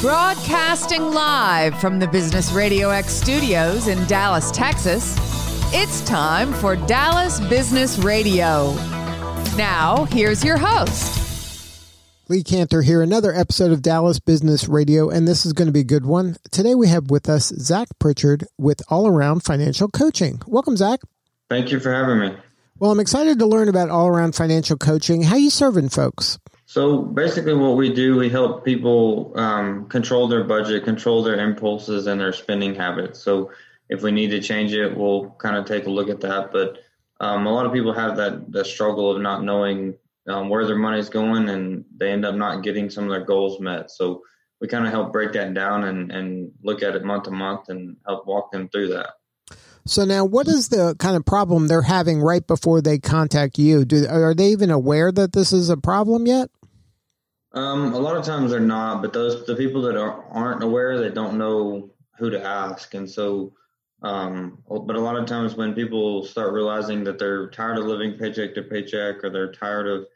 Broadcasting 0.00 1.12
live 1.12 1.78
from 1.78 1.98
the 1.98 2.08
Business 2.08 2.52
Radio 2.52 2.88
X 2.88 3.12
studios 3.12 3.86
in 3.86 4.02
Dallas, 4.06 4.50
Texas, 4.50 5.14
it's 5.74 6.00
time 6.08 6.54
for 6.54 6.74
Dallas 6.74 7.38
Business 7.38 7.98
Radio. 7.98 8.72
Now, 9.58 10.06
here's 10.10 10.42
your 10.42 10.56
host. 10.56 11.92
Lee 12.30 12.42
Kantor 12.42 12.82
here, 12.82 13.02
another 13.02 13.34
episode 13.34 13.72
of 13.72 13.82
Dallas 13.82 14.18
Business 14.20 14.68
Radio, 14.68 15.10
and 15.10 15.28
this 15.28 15.44
is 15.44 15.52
going 15.52 15.66
to 15.66 15.72
be 15.72 15.80
a 15.80 15.84
good 15.84 16.06
one. 16.06 16.36
Today 16.50 16.74
we 16.74 16.88
have 16.88 17.10
with 17.10 17.28
us 17.28 17.48
Zach 17.58 17.88
Pritchard 17.98 18.46
with 18.56 18.80
All 18.88 19.06
Around 19.06 19.40
Financial 19.40 19.88
Coaching. 19.88 20.40
Welcome, 20.46 20.78
Zach. 20.78 21.00
Thank 21.50 21.72
you 21.72 21.78
for 21.78 21.92
having 21.92 22.20
me. 22.20 22.34
Well, 22.78 22.90
I'm 22.90 23.00
excited 23.00 23.38
to 23.38 23.46
learn 23.46 23.68
about 23.68 23.90
All 23.90 24.08
Around 24.08 24.34
Financial 24.34 24.78
Coaching. 24.78 25.24
How 25.24 25.36
you 25.36 25.50
serving 25.50 25.90
folks? 25.90 26.38
So 26.70 27.02
basically, 27.02 27.54
what 27.54 27.76
we 27.76 27.92
do, 27.92 28.16
we 28.16 28.28
help 28.28 28.64
people 28.64 29.32
um, 29.34 29.88
control 29.88 30.28
their 30.28 30.44
budget, 30.44 30.84
control 30.84 31.20
their 31.20 31.40
impulses, 31.40 32.06
and 32.06 32.20
their 32.20 32.32
spending 32.32 32.76
habits. 32.76 33.18
So 33.18 33.50
if 33.88 34.02
we 34.04 34.12
need 34.12 34.30
to 34.30 34.40
change 34.40 34.72
it, 34.72 34.96
we'll 34.96 35.30
kind 35.30 35.56
of 35.56 35.64
take 35.64 35.86
a 35.86 35.90
look 35.90 36.08
at 36.08 36.20
that. 36.20 36.52
But 36.52 36.78
um, 37.18 37.48
a 37.48 37.52
lot 37.52 37.66
of 37.66 37.72
people 37.72 37.92
have 37.92 38.16
that 38.18 38.52
that 38.52 38.66
struggle 38.66 39.10
of 39.10 39.20
not 39.20 39.42
knowing 39.42 39.96
um, 40.28 40.48
where 40.48 40.64
their 40.64 40.78
money's 40.78 41.08
going, 41.08 41.48
and 41.48 41.84
they 41.96 42.12
end 42.12 42.24
up 42.24 42.36
not 42.36 42.62
getting 42.62 42.88
some 42.88 43.02
of 43.02 43.10
their 43.10 43.24
goals 43.24 43.58
met. 43.58 43.90
So 43.90 44.22
we 44.60 44.68
kind 44.68 44.86
of 44.86 44.92
help 44.92 45.12
break 45.12 45.32
that 45.32 45.52
down 45.52 45.82
and 45.82 46.12
and 46.12 46.52
look 46.62 46.84
at 46.84 46.94
it 46.94 47.02
month 47.02 47.24
to 47.24 47.32
month 47.32 47.68
and 47.68 47.96
help 48.06 48.28
walk 48.28 48.52
them 48.52 48.68
through 48.68 48.90
that. 48.90 49.10
So 49.86 50.04
now, 50.04 50.24
what 50.24 50.46
is 50.46 50.68
the 50.68 50.94
kind 51.00 51.16
of 51.16 51.26
problem 51.26 51.66
they're 51.66 51.82
having 51.82 52.20
right 52.20 52.46
before 52.46 52.80
they 52.80 53.00
contact 53.00 53.58
you? 53.58 53.84
Do 53.84 54.06
are 54.08 54.34
they 54.34 54.50
even 54.50 54.70
aware 54.70 55.10
that 55.10 55.32
this 55.32 55.52
is 55.52 55.68
a 55.68 55.76
problem 55.76 56.28
yet? 56.28 56.48
Um, 57.52 57.94
a 57.94 57.98
lot 57.98 58.16
of 58.16 58.24
times 58.24 58.50
they're 58.50 58.60
not, 58.60 59.02
but 59.02 59.12
those 59.12 59.44
the 59.44 59.56
people 59.56 59.82
that 59.82 59.96
are, 59.96 60.24
aren't 60.30 60.62
aware, 60.62 60.98
they 60.98 61.10
don't 61.10 61.36
know 61.38 61.90
who 62.18 62.30
to 62.30 62.42
ask, 62.44 62.94
and 62.94 63.08
so. 63.08 63.54
Um, 64.02 64.62
but 64.66 64.96
a 64.96 65.00
lot 65.00 65.16
of 65.16 65.26
times 65.26 65.56
when 65.56 65.74
people 65.74 66.24
start 66.24 66.54
realizing 66.54 67.04
that 67.04 67.18
they're 67.18 67.50
tired 67.50 67.76
of 67.76 67.84
living 67.84 68.14
paycheck 68.14 68.54
to 68.54 68.62
paycheck, 68.62 69.22
or 69.22 69.28
they're 69.28 69.52
tired 69.52 69.86
of, 69.86 70.06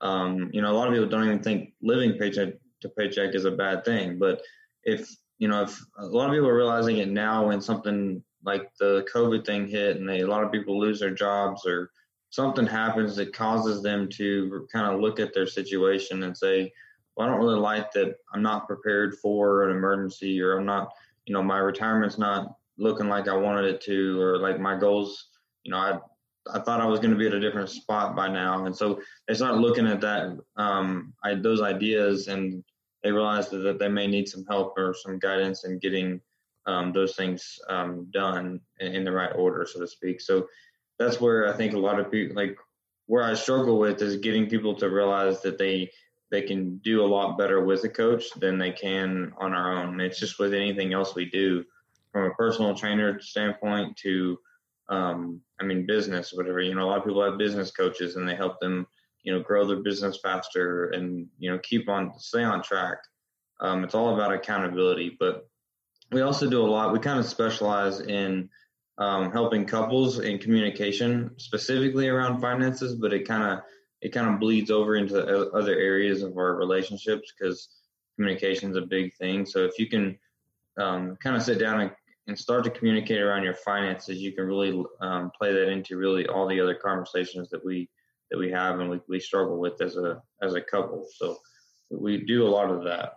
um, 0.00 0.50
you 0.52 0.60
know, 0.60 0.72
a 0.72 0.76
lot 0.76 0.88
of 0.88 0.94
people 0.94 1.08
don't 1.08 1.24
even 1.24 1.40
think 1.40 1.72
living 1.80 2.14
paycheck 2.18 2.54
to 2.80 2.88
paycheck 2.88 3.36
is 3.36 3.44
a 3.44 3.50
bad 3.52 3.84
thing. 3.84 4.18
But 4.18 4.40
if 4.82 5.08
you 5.38 5.46
know, 5.46 5.62
if 5.62 5.80
a 5.98 6.06
lot 6.06 6.26
of 6.26 6.32
people 6.32 6.48
are 6.48 6.56
realizing 6.56 6.98
it 6.98 7.08
now 7.08 7.46
when 7.46 7.60
something 7.60 8.24
like 8.42 8.70
the 8.80 9.06
COVID 9.14 9.46
thing 9.46 9.68
hit, 9.68 9.98
and 9.98 10.08
they, 10.08 10.20
a 10.20 10.26
lot 10.26 10.42
of 10.42 10.50
people 10.50 10.78
lose 10.78 10.98
their 10.98 11.14
jobs 11.14 11.64
or 11.64 11.90
something 12.30 12.66
happens 12.66 13.16
that 13.16 13.32
causes 13.32 13.82
them 13.82 14.08
to 14.08 14.66
kind 14.72 14.92
of 14.92 15.00
look 15.00 15.20
at 15.20 15.32
their 15.32 15.46
situation 15.46 16.24
and 16.24 16.36
say, 16.36 16.72
well, 17.18 17.26
I 17.26 17.30
don't 17.32 17.40
really 17.40 17.58
like 17.58 17.90
that 17.92 18.14
I'm 18.32 18.42
not 18.42 18.68
prepared 18.68 19.16
for 19.16 19.64
an 19.68 19.76
emergency 19.76 20.40
or 20.40 20.56
I'm 20.56 20.64
not, 20.64 20.92
you 21.26 21.34
know, 21.34 21.42
my 21.42 21.58
retirement's 21.58 22.16
not 22.16 22.54
looking 22.78 23.08
like 23.08 23.26
I 23.26 23.36
wanted 23.36 23.64
it 23.64 23.80
to, 23.82 24.20
or 24.20 24.38
like 24.38 24.60
my 24.60 24.78
goals, 24.78 25.26
you 25.64 25.72
know, 25.72 25.78
I, 25.78 25.98
I 26.54 26.60
thought 26.60 26.80
I 26.80 26.86
was 26.86 27.00
going 27.00 27.10
to 27.10 27.16
be 27.16 27.26
at 27.26 27.34
a 27.34 27.40
different 27.40 27.70
spot 27.70 28.14
by 28.14 28.28
now. 28.28 28.66
And 28.66 28.76
so 28.76 29.00
they 29.26 29.34
start 29.34 29.56
looking 29.56 29.88
at 29.88 30.00
that, 30.00 30.38
um, 30.56 31.12
I, 31.24 31.34
those 31.34 31.60
ideas 31.60 32.28
and 32.28 32.62
they 33.02 33.10
realize 33.10 33.48
that, 33.48 33.58
that 33.58 33.80
they 33.80 33.88
may 33.88 34.06
need 34.06 34.28
some 34.28 34.44
help 34.48 34.78
or 34.78 34.94
some 34.94 35.18
guidance 35.18 35.64
in 35.64 35.80
getting 35.80 36.20
um, 36.66 36.92
those 36.92 37.16
things 37.16 37.58
um, 37.68 38.06
done 38.12 38.60
in, 38.78 38.94
in 38.94 39.04
the 39.04 39.12
right 39.12 39.32
order, 39.34 39.66
so 39.68 39.80
to 39.80 39.88
speak. 39.88 40.20
So 40.20 40.46
that's 41.00 41.20
where 41.20 41.52
I 41.52 41.56
think 41.56 41.74
a 41.74 41.78
lot 41.78 41.98
of 41.98 42.12
people 42.12 42.36
like 42.36 42.56
where 43.06 43.24
I 43.24 43.34
struggle 43.34 43.78
with 43.78 44.02
is 44.02 44.18
getting 44.18 44.48
people 44.48 44.74
to 44.76 44.88
realize 44.88 45.40
that 45.42 45.58
they 45.58 45.90
they 46.30 46.42
can 46.42 46.78
do 46.78 47.02
a 47.02 47.06
lot 47.06 47.38
better 47.38 47.64
with 47.64 47.84
a 47.84 47.88
coach 47.88 48.24
than 48.36 48.58
they 48.58 48.72
can 48.72 49.32
on 49.38 49.54
our 49.54 49.82
own. 49.82 50.00
It's 50.00 50.20
just 50.20 50.38
with 50.38 50.52
anything 50.52 50.92
else 50.92 51.14
we 51.14 51.24
do, 51.24 51.64
from 52.12 52.30
a 52.30 52.34
personal 52.34 52.74
trainer 52.74 53.20
standpoint 53.20 53.96
to, 53.98 54.38
um, 54.88 55.40
I 55.60 55.64
mean, 55.64 55.86
business, 55.86 56.32
whatever. 56.32 56.60
You 56.60 56.74
know, 56.74 56.84
a 56.84 56.88
lot 56.88 56.98
of 56.98 57.04
people 57.04 57.24
have 57.24 57.38
business 57.38 57.70
coaches 57.70 58.16
and 58.16 58.28
they 58.28 58.34
help 58.34 58.60
them, 58.60 58.86
you 59.22 59.32
know, 59.32 59.40
grow 59.40 59.66
their 59.66 59.82
business 59.82 60.18
faster 60.22 60.90
and 60.90 61.26
you 61.38 61.50
know 61.50 61.58
keep 61.58 61.88
on 61.88 62.18
stay 62.18 62.44
on 62.44 62.62
track. 62.62 62.98
Um, 63.60 63.84
it's 63.84 63.94
all 63.94 64.14
about 64.14 64.32
accountability, 64.32 65.16
but 65.18 65.48
we 66.12 66.20
also 66.20 66.48
do 66.48 66.62
a 66.62 66.68
lot. 66.68 66.92
We 66.92 67.00
kind 67.00 67.18
of 67.18 67.26
specialize 67.26 68.00
in 68.00 68.48
um, 68.98 69.30
helping 69.32 69.64
couples 69.64 70.18
in 70.18 70.38
communication, 70.38 71.32
specifically 71.38 72.08
around 72.08 72.40
finances, 72.40 72.94
but 72.94 73.12
it 73.12 73.26
kind 73.26 73.42
of 73.44 73.60
it 74.00 74.10
kind 74.10 74.28
of 74.28 74.40
bleeds 74.40 74.70
over 74.70 74.96
into 74.96 75.18
other 75.52 75.76
areas 75.76 76.22
of 76.22 76.36
our 76.36 76.54
relationships 76.54 77.32
because 77.36 77.68
communication 78.16 78.70
is 78.70 78.76
a 78.76 78.82
big 78.82 79.14
thing. 79.16 79.44
So 79.44 79.64
if 79.64 79.78
you 79.78 79.88
can 79.88 80.18
um, 80.78 81.16
kind 81.22 81.36
of 81.36 81.42
sit 81.42 81.58
down 81.58 81.80
and, 81.80 81.90
and, 82.28 82.38
start 82.38 82.62
to 82.64 82.70
communicate 82.70 83.20
around 83.20 83.42
your 83.42 83.54
finances, 83.54 84.18
you 84.18 84.32
can 84.32 84.46
really 84.46 84.84
um, 85.00 85.32
play 85.36 85.52
that 85.52 85.68
into 85.68 85.96
really 85.96 86.26
all 86.28 86.46
the 86.46 86.60
other 86.60 86.74
conversations 86.74 87.48
that 87.50 87.64
we 87.64 87.88
that 88.30 88.38
we 88.38 88.50
have 88.50 88.78
and 88.78 88.90
we, 88.90 89.00
we 89.08 89.18
struggle 89.18 89.58
with 89.58 89.80
as 89.80 89.96
a 89.96 90.22
as 90.42 90.54
a 90.54 90.60
couple. 90.60 91.06
So 91.16 91.38
we 91.90 92.24
do 92.24 92.46
a 92.46 92.50
lot 92.50 92.70
of 92.70 92.84
that. 92.84 93.14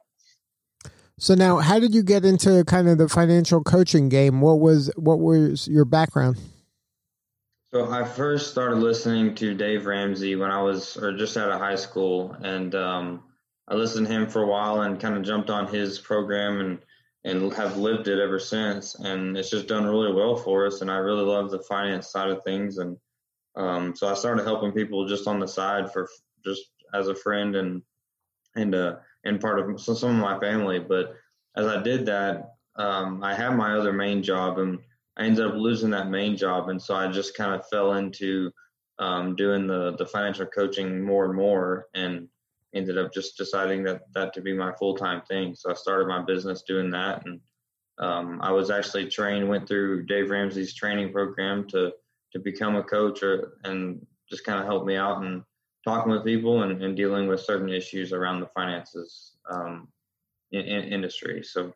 So 1.19 1.35
now, 1.35 1.57
how 1.57 1.77
did 1.77 1.93
you 1.93 2.01
get 2.01 2.25
into 2.25 2.63
kind 2.65 2.89
of 2.89 2.97
the 2.97 3.07
financial 3.07 3.61
coaching 3.61 4.09
game? 4.09 4.41
What 4.41 4.59
was 4.59 4.91
what 4.95 5.19
was 5.19 5.67
your 5.67 5.85
background? 5.85 6.37
So 7.73 7.89
I 7.89 8.03
first 8.03 8.51
started 8.51 8.79
listening 8.79 9.33
to 9.35 9.53
Dave 9.53 9.85
Ramsey 9.85 10.35
when 10.35 10.51
I 10.51 10.61
was, 10.61 10.97
or 10.97 11.15
just 11.15 11.37
out 11.37 11.51
of 11.51 11.59
high 11.59 11.77
school, 11.77 12.35
and 12.41 12.75
um, 12.75 13.23
I 13.69 13.75
listened 13.75 14.07
to 14.07 14.13
him 14.13 14.27
for 14.27 14.41
a 14.41 14.47
while 14.47 14.81
and 14.81 14.99
kind 14.99 15.15
of 15.15 15.23
jumped 15.23 15.49
on 15.49 15.67
his 15.67 15.97
program 15.97 16.59
and 16.59 16.79
and 17.23 17.53
have 17.53 17.77
lived 17.77 18.09
it 18.09 18.19
ever 18.19 18.39
since. 18.39 18.95
And 18.95 19.37
it's 19.37 19.49
just 19.49 19.67
done 19.67 19.85
really 19.85 20.11
well 20.11 20.35
for 20.35 20.65
us. 20.65 20.81
And 20.81 20.91
I 20.91 20.97
really 20.97 21.23
love 21.23 21.51
the 21.51 21.59
finance 21.59 22.09
side 22.11 22.29
of 22.29 22.43
things. 22.43 22.77
And 22.79 22.97
um, 23.55 23.95
so 23.95 24.07
I 24.07 24.15
started 24.15 24.43
helping 24.43 24.71
people 24.71 25.07
just 25.07 25.27
on 25.27 25.39
the 25.39 25.47
side 25.47 25.93
for 25.93 26.09
just 26.43 26.63
as 26.93 27.07
a 27.07 27.15
friend 27.15 27.55
and 27.55 27.83
and 28.55 28.75
uh, 28.75 28.95
and 29.23 29.39
part 29.39 29.59
of 29.59 29.79
some 29.79 30.15
of 30.15 30.15
my 30.17 30.37
family. 30.39 30.79
But 30.79 31.15
as 31.55 31.67
I 31.67 31.81
did 31.81 32.05
that, 32.07 32.55
um, 32.75 33.23
I 33.23 33.33
had 33.33 33.55
my 33.55 33.77
other 33.77 33.93
main 33.93 34.23
job, 34.23 34.57
and 34.57 34.79
I 35.21 35.25
ended 35.25 35.45
up 35.45 35.53
losing 35.53 35.91
that 35.91 36.09
main 36.09 36.35
job, 36.35 36.69
and 36.69 36.81
so 36.81 36.95
I 36.95 37.07
just 37.07 37.37
kind 37.37 37.53
of 37.53 37.67
fell 37.67 37.93
into 37.93 38.51
um, 38.97 39.35
doing 39.35 39.67
the 39.67 39.95
the 39.95 40.05
financial 40.05 40.47
coaching 40.47 41.03
more 41.03 41.25
and 41.25 41.35
more, 41.35 41.89
and 41.93 42.27
ended 42.73 42.97
up 42.97 43.13
just 43.13 43.37
deciding 43.37 43.83
that 43.83 44.01
that 44.15 44.33
to 44.33 44.41
be 44.41 44.53
my 44.53 44.73
full 44.73 44.95
time 44.95 45.21
thing. 45.21 45.53
So 45.53 45.69
I 45.69 45.75
started 45.75 46.07
my 46.07 46.23
business 46.23 46.63
doing 46.63 46.89
that, 46.91 47.23
and 47.27 47.39
um, 47.99 48.39
I 48.41 48.51
was 48.51 48.71
actually 48.71 49.09
trained, 49.09 49.47
went 49.47 49.67
through 49.67 50.07
Dave 50.07 50.31
Ramsey's 50.31 50.73
training 50.73 51.13
program 51.13 51.67
to 51.67 51.93
to 52.33 52.39
become 52.39 52.75
a 52.75 52.83
coach, 52.83 53.21
or 53.21 53.59
and 53.63 54.03
just 54.27 54.43
kind 54.43 54.59
of 54.59 54.65
help 54.65 54.87
me 54.87 54.95
out 54.95 55.21
and 55.21 55.43
talking 55.85 56.11
with 56.11 56.25
people 56.25 56.63
and, 56.63 56.81
and 56.81 56.97
dealing 56.97 57.27
with 57.27 57.41
certain 57.41 57.69
issues 57.69 58.11
around 58.11 58.39
the 58.39 58.49
finances 58.55 59.33
um, 59.51 59.87
in, 60.51 60.61
in 60.61 60.83
industry. 60.85 61.43
So 61.43 61.73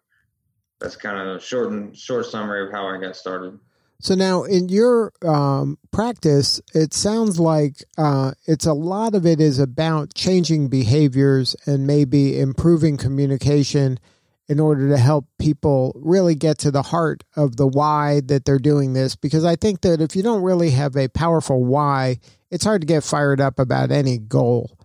that's 0.80 0.96
kind 0.96 1.18
of 1.18 1.38
a 1.38 1.40
short 1.40 1.72
and 1.72 1.96
short 1.96 2.26
summary 2.26 2.68
of 2.68 2.72
how 2.72 2.88
I 2.88 3.00
got 3.00 3.16
started. 3.16 3.60
So 4.02 4.14
now, 4.14 4.44
in 4.44 4.68
your 4.70 5.14
um, 5.26 5.78
practice, 5.92 6.62
it 6.74 6.94
sounds 6.94 7.40
like 7.40 7.84
uh, 7.98 8.32
it's 8.46 8.66
a 8.66 8.74
lot 8.74 9.16
of 9.16 9.26
it 9.26 9.40
is 9.40 9.58
about 9.58 10.14
changing 10.14 10.68
behaviors 10.68 11.56
and 11.66 11.88
maybe 11.88 12.38
improving 12.40 12.98
communication 12.98 14.00
in 14.48 14.60
order 14.60 14.90
to 14.90 14.98
help 14.98 15.26
people 15.40 15.94
really 15.96 16.36
get 16.36 16.58
to 16.60 16.72
the 16.72 16.84
heart 16.84 17.24
of 17.36 17.56
the 17.56 17.66
why 17.66 18.22
that 18.26 18.46
they're 18.46 18.60
doing 18.60 18.94
this. 18.94 19.16
Because 19.16 19.46
I 19.46 19.56
think 19.56 19.82
that 19.82 20.02
if 20.02 20.16
you 20.16 20.22
don't 20.22 20.44
really 20.44 20.72
have 20.72 20.96
a 20.96 21.08
powerful 21.08 21.64
why, 21.64 22.20
it's 22.52 22.64
hard 22.64 22.82
to 22.82 22.88
get 22.88 23.04
fired 23.04 23.42
up 23.42 23.60
about 23.60 23.92
any 23.92 24.18
goal. 24.18 24.78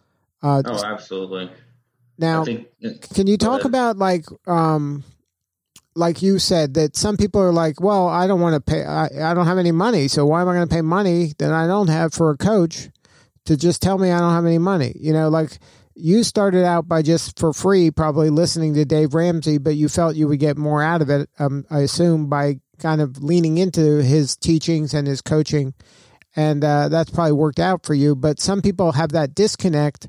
Uh, 0.42 0.62
oh, 0.64 0.84
absolutely. 0.84 1.50
Now, 2.16 2.44
think, 2.44 2.68
can 3.12 3.26
you 3.26 3.36
talk 3.36 3.64
about 3.64 3.98
like, 3.98 4.24
um, 4.46 5.04
like 5.94 6.22
you 6.22 6.38
said 6.38 6.74
that 6.74 6.96
some 6.96 7.16
people 7.16 7.40
are 7.40 7.52
like, 7.52 7.80
well, 7.80 8.08
I 8.08 8.26
don't 8.26 8.40
want 8.40 8.54
to 8.54 8.60
pay. 8.60 8.84
I, 8.84 9.30
I 9.30 9.34
don't 9.34 9.46
have 9.46 9.58
any 9.58 9.72
money, 9.72 10.08
so 10.08 10.26
why 10.26 10.40
am 10.42 10.48
I 10.48 10.54
going 10.54 10.68
to 10.68 10.74
pay 10.74 10.82
money 10.82 11.34
that 11.38 11.52
I 11.52 11.66
don't 11.66 11.88
have 11.88 12.14
for 12.14 12.30
a 12.30 12.36
coach 12.36 12.88
to 13.46 13.56
just 13.56 13.82
tell 13.82 13.98
me 13.98 14.10
I 14.10 14.20
don't 14.20 14.32
have 14.32 14.46
any 14.46 14.58
money? 14.58 14.94
You 14.98 15.12
know, 15.12 15.28
like 15.28 15.58
you 15.94 16.22
started 16.22 16.64
out 16.64 16.88
by 16.88 17.02
just 17.02 17.38
for 17.38 17.52
free, 17.52 17.90
probably 17.90 18.30
listening 18.30 18.74
to 18.74 18.84
Dave 18.84 19.14
Ramsey, 19.14 19.58
but 19.58 19.76
you 19.76 19.88
felt 19.88 20.16
you 20.16 20.28
would 20.28 20.38
get 20.38 20.56
more 20.56 20.82
out 20.82 21.02
of 21.02 21.10
it. 21.10 21.28
Um, 21.38 21.64
I 21.70 21.80
assume 21.80 22.28
by 22.28 22.60
kind 22.78 23.00
of 23.00 23.22
leaning 23.22 23.58
into 23.58 24.02
his 24.02 24.36
teachings 24.36 24.94
and 24.94 25.06
his 25.06 25.20
coaching, 25.20 25.74
and 26.36 26.64
uh, 26.64 26.88
that's 26.88 27.10
probably 27.10 27.32
worked 27.32 27.58
out 27.58 27.84
for 27.84 27.94
you. 27.94 28.14
But 28.14 28.40
some 28.40 28.62
people 28.62 28.92
have 28.92 29.10
that 29.10 29.34
disconnect 29.34 30.08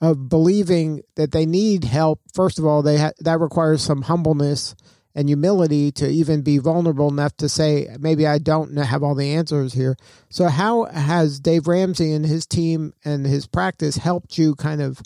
of 0.00 0.28
believing 0.28 1.02
that 1.16 1.32
they 1.32 1.44
need 1.44 1.84
help. 1.84 2.20
First 2.32 2.58
of 2.58 2.64
all, 2.64 2.82
they 2.82 2.98
ha- 2.98 3.12
that 3.20 3.40
requires 3.40 3.82
some 3.82 4.02
humbleness 4.02 4.74
and 5.18 5.28
humility 5.28 5.90
to 5.90 6.08
even 6.08 6.42
be 6.42 6.58
vulnerable 6.58 7.08
enough 7.08 7.36
to 7.38 7.48
say, 7.48 7.88
maybe 7.98 8.24
I 8.24 8.38
don't 8.38 8.76
have 8.76 9.02
all 9.02 9.16
the 9.16 9.34
answers 9.34 9.72
here. 9.72 9.96
So, 10.30 10.46
how 10.46 10.84
has 10.84 11.40
Dave 11.40 11.66
Ramsey 11.66 12.12
and 12.12 12.24
his 12.24 12.46
team 12.46 12.94
and 13.04 13.26
his 13.26 13.48
practice 13.48 13.96
helped 13.96 14.38
you 14.38 14.54
kind 14.54 14.80
of 14.80 15.02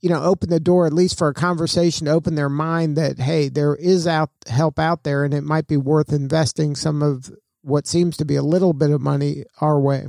you 0.00 0.10
know, 0.10 0.22
open 0.22 0.50
the 0.50 0.60
door 0.60 0.86
at 0.86 0.92
least 0.92 1.16
for 1.16 1.28
a 1.28 1.34
conversation 1.34 2.06
to 2.06 2.12
open 2.12 2.34
their 2.34 2.48
mind 2.48 2.96
that 2.96 3.18
hey, 3.18 3.48
there 3.48 3.76
is 3.76 4.06
out 4.06 4.30
help 4.48 4.80
out 4.80 5.04
there, 5.04 5.24
and 5.24 5.32
it 5.32 5.42
might 5.42 5.68
be 5.68 5.76
worth 5.76 6.12
investing 6.12 6.74
some 6.74 7.02
of 7.02 7.30
what 7.62 7.86
seems 7.86 8.16
to 8.16 8.24
be 8.24 8.34
a 8.34 8.42
little 8.42 8.72
bit 8.72 8.90
of 8.90 9.00
money 9.00 9.44
our 9.60 9.78
way. 9.78 10.08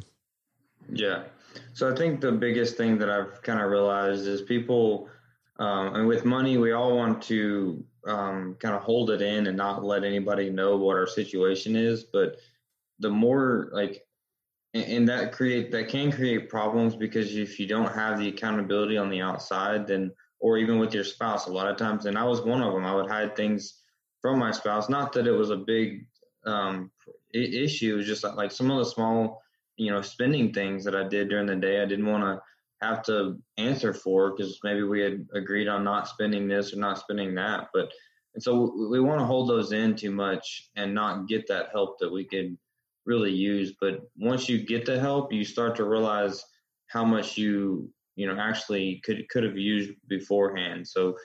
Yeah. 0.91 1.23
So 1.73 1.91
I 1.91 1.95
think 1.95 2.21
the 2.21 2.31
biggest 2.31 2.75
thing 2.75 2.97
that 2.97 3.09
I've 3.09 3.43
kind 3.43 3.61
of 3.61 3.69
realized 3.69 4.27
is 4.27 4.41
people, 4.41 5.09
um, 5.57 5.95
and 5.95 6.07
with 6.07 6.25
money, 6.25 6.57
we 6.57 6.71
all 6.71 6.97
want 6.97 7.21
to 7.23 7.83
um, 8.07 8.55
kind 8.59 8.75
of 8.75 8.81
hold 8.81 9.11
it 9.11 9.21
in 9.21 9.47
and 9.47 9.57
not 9.57 9.83
let 9.83 10.03
anybody 10.03 10.49
know 10.49 10.77
what 10.77 10.95
our 10.95 11.07
situation 11.07 11.75
is. 11.75 12.03
But 12.03 12.37
the 12.99 13.09
more 13.09 13.69
like, 13.71 14.03
and 14.73 15.07
that 15.09 15.31
create 15.31 15.71
that 15.71 15.89
can 15.89 16.11
create 16.11 16.49
problems 16.49 16.95
because 16.95 17.35
if 17.35 17.59
you 17.59 17.67
don't 17.67 17.93
have 17.93 18.19
the 18.19 18.27
accountability 18.27 18.97
on 18.97 19.09
the 19.09 19.21
outside, 19.21 19.87
then 19.87 20.11
or 20.39 20.57
even 20.57 20.77
with 20.77 20.93
your 20.93 21.03
spouse, 21.03 21.47
a 21.47 21.51
lot 21.51 21.67
of 21.67 21.77
times, 21.77 22.05
and 22.05 22.17
I 22.17 22.23
was 22.23 22.41
one 22.41 22.61
of 22.61 22.73
them. 22.73 22.85
I 22.85 22.93
would 22.93 23.09
hide 23.09 23.35
things 23.35 23.81
from 24.21 24.39
my 24.39 24.51
spouse. 24.51 24.89
Not 24.89 25.13
that 25.13 25.27
it 25.27 25.31
was 25.31 25.49
a 25.49 25.55
big 25.55 26.05
um, 26.45 26.91
issue. 27.33 27.93
It 27.93 27.97
was 27.97 28.05
just 28.05 28.23
like 28.23 28.51
some 28.51 28.69
of 28.69 28.77
the 28.77 28.85
small, 28.85 29.41
you 29.77 29.91
know, 29.91 30.01
spending 30.01 30.53
things 30.53 30.83
that 30.85 30.95
I 30.95 31.07
did 31.07 31.29
during 31.29 31.47
the 31.47 31.55
day. 31.55 31.81
I 31.81 31.85
didn't 31.85 32.05
want 32.05 32.23
to 32.23 32.41
have 32.81 33.03
to 33.03 33.37
answer 33.57 33.93
for 33.93 34.35
because 34.35 34.59
maybe 34.63 34.83
we 34.83 35.01
had 35.01 35.25
agreed 35.33 35.67
on 35.67 35.83
not 35.83 36.07
spending 36.07 36.47
this 36.47 36.73
or 36.73 36.77
not 36.77 36.99
spending 36.99 37.35
that. 37.35 37.69
But 37.73 37.91
and 38.35 38.43
so 38.43 38.87
we 38.89 38.99
want 38.99 39.19
to 39.19 39.25
hold 39.25 39.49
those 39.49 39.71
in 39.71 39.95
too 39.95 40.11
much 40.11 40.69
and 40.75 40.93
not 40.93 41.27
get 41.27 41.47
that 41.47 41.69
help 41.71 41.97
that 41.99 42.11
we 42.11 42.23
could 42.23 42.57
really 43.05 43.31
use. 43.31 43.73
But 43.81 44.01
once 44.17 44.47
you 44.47 44.63
get 44.63 44.85
the 44.85 44.99
help, 44.99 45.33
you 45.33 45.43
start 45.43 45.75
to 45.77 45.85
realize 45.85 46.43
how 46.87 47.03
much 47.03 47.37
you 47.37 47.89
you 48.15 48.27
know 48.27 48.39
actually 48.39 49.01
could 49.03 49.27
could 49.29 49.43
have 49.43 49.57
used 49.57 49.91
beforehand. 50.07 50.87
So 50.87 51.15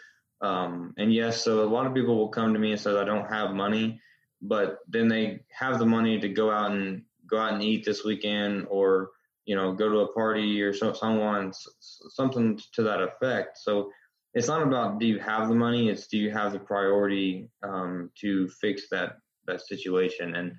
um, 0.40 0.92
and 0.98 1.12
yes, 1.14 1.42
so 1.42 1.62
a 1.62 1.70
lot 1.70 1.86
of 1.86 1.94
people 1.94 2.16
will 2.16 2.28
come 2.28 2.52
to 2.52 2.58
me 2.58 2.72
and 2.72 2.80
say 2.80 2.96
I 2.96 3.04
don't 3.04 3.30
have 3.30 3.54
money, 3.54 4.00
but 4.40 4.78
then 4.88 5.08
they 5.08 5.40
have 5.56 5.78
the 5.78 5.86
money 5.86 6.18
to 6.18 6.28
go 6.28 6.50
out 6.50 6.72
and 6.72 7.02
go 7.28 7.38
out 7.38 7.52
and 7.52 7.62
eat 7.62 7.84
this 7.84 8.04
weekend 8.04 8.66
or 8.68 9.10
you 9.44 9.56
know 9.56 9.72
go 9.72 9.88
to 9.88 9.98
a 10.00 10.12
party 10.12 10.60
or 10.62 10.72
so, 10.72 10.92
someone 10.92 11.52
something 11.80 12.58
to 12.74 12.82
that 12.82 13.00
effect. 13.00 13.58
So 13.58 13.90
it's 14.34 14.48
not 14.48 14.62
about 14.62 14.98
do 14.98 15.06
you 15.06 15.18
have 15.18 15.48
the 15.48 15.54
money 15.54 15.88
it's 15.88 16.06
do 16.06 16.16
you 16.18 16.30
have 16.30 16.52
the 16.52 16.58
priority 16.58 17.50
um, 17.62 18.10
to 18.20 18.48
fix 18.48 18.88
that 18.90 19.18
that 19.46 19.60
situation. 19.60 20.34
And 20.36 20.54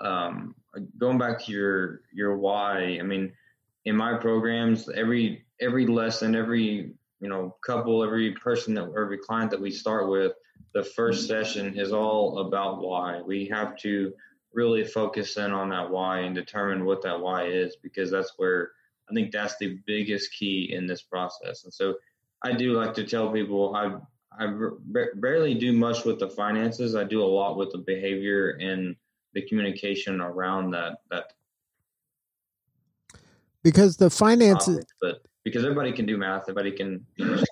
um, 0.00 0.54
going 0.98 1.18
back 1.18 1.44
to 1.44 1.52
your 1.52 2.02
your 2.12 2.36
why 2.36 2.98
i 3.00 3.02
mean 3.02 3.32
in 3.86 3.96
my 3.96 4.14
programs 4.18 4.90
every 4.90 5.46
every 5.58 5.86
lesson 5.86 6.36
every 6.36 6.92
you 7.20 7.28
know 7.30 7.56
couple 7.66 8.04
every 8.04 8.32
person 8.32 8.74
that 8.74 8.92
every 8.94 9.16
client 9.16 9.50
that 9.50 9.60
we 9.60 9.70
start 9.70 10.10
with 10.10 10.32
the 10.76 10.82
first 10.82 11.26
session 11.26 11.78
is 11.78 11.92
all 11.92 12.40
about 12.40 12.82
why. 12.82 13.22
We 13.22 13.46
have 13.46 13.76
to 13.78 14.12
really 14.52 14.84
focus 14.84 15.36
in 15.36 15.52
on 15.52 15.68
that 15.70 15.90
why 15.90 16.20
and 16.20 16.34
determine 16.34 16.84
what 16.84 17.02
that 17.02 17.20
why 17.20 17.44
is 17.46 17.76
because 17.76 18.10
that's 18.10 18.32
where 18.36 18.72
I 19.10 19.14
think 19.14 19.30
that's 19.30 19.56
the 19.58 19.78
biggest 19.86 20.32
key 20.32 20.72
in 20.72 20.86
this 20.86 21.02
process. 21.02 21.64
And 21.64 21.72
so 21.72 21.94
I 22.42 22.52
do 22.52 22.72
like 22.72 22.94
to 22.94 23.04
tell 23.04 23.30
people 23.30 23.74
I 23.74 23.96
I 24.38 24.52
barely 25.14 25.54
do 25.54 25.72
much 25.72 26.04
with 26.04 26.18
the 26.18 26.28
finances. 26.28 26.94
I 26.94 27.04
do 27.04 27.22
a 27.22 27.24
lot 27.24 27.56
with 27.56 27.72
the 27.72 27.78
behavior 27.78 28.50
and 28.60 28.94
the 29.36 29.42
communication 29.42 30.20
around 30.20 30.70
that 30.70 30.98
that 31.10 31.34
because 33.62 33.96
the 33.96 34.08
finances 34.08 34.86
but 35.00 35.22
because 35.44 35.62
everybody 35.62 35.92
can 35.92 36.06
do 36.06 36.16
math 36.16 36.42
everybody 36.42 36.70
can 36.72 37.04
you 37.16 37.26
know, 37.26 37.42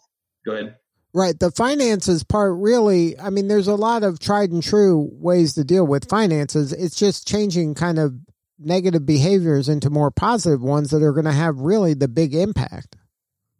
go 0.46 0.52
ahead 0.52 0.76
Right. 1.16 1.38
The 1.38 1.52
finances 1.52 2.24
part 2.24 2.56
really, 2.56 3.16
I 3.20 3.30
mean, 3.30 3.46
there's 3.46 3.68
a 3.68 3.76
lot 3.76 4.02
of 4.02 4.18
tried 4.18 4.50
and 4.50 4.60
true 4.60 5.08
ways 5.12 5.54
to 5.54 5.62
deal 5.62 5.86
with 5.86 6.08
finances. 6.08 6.72
It's 6.72 6.96
just 6.96 7.28
changing 7.28 7.76
kind 7.76 8.00
of 8.00 8.14
negative 8.58 9.06
behaviors 9.06 9.68
into 9.68 9.90
more 9.90 10.10
positive 10.10 10.60
ones 10.60 10.90
that 10.90 11.04
are 11.04 11.12
going 11.12 11.24
to 11.26 11.32
have 11.32 11.60
really 11.60 11.94
the 11.94 12.08
big 12.08 12.34
impact. 12.34 12.96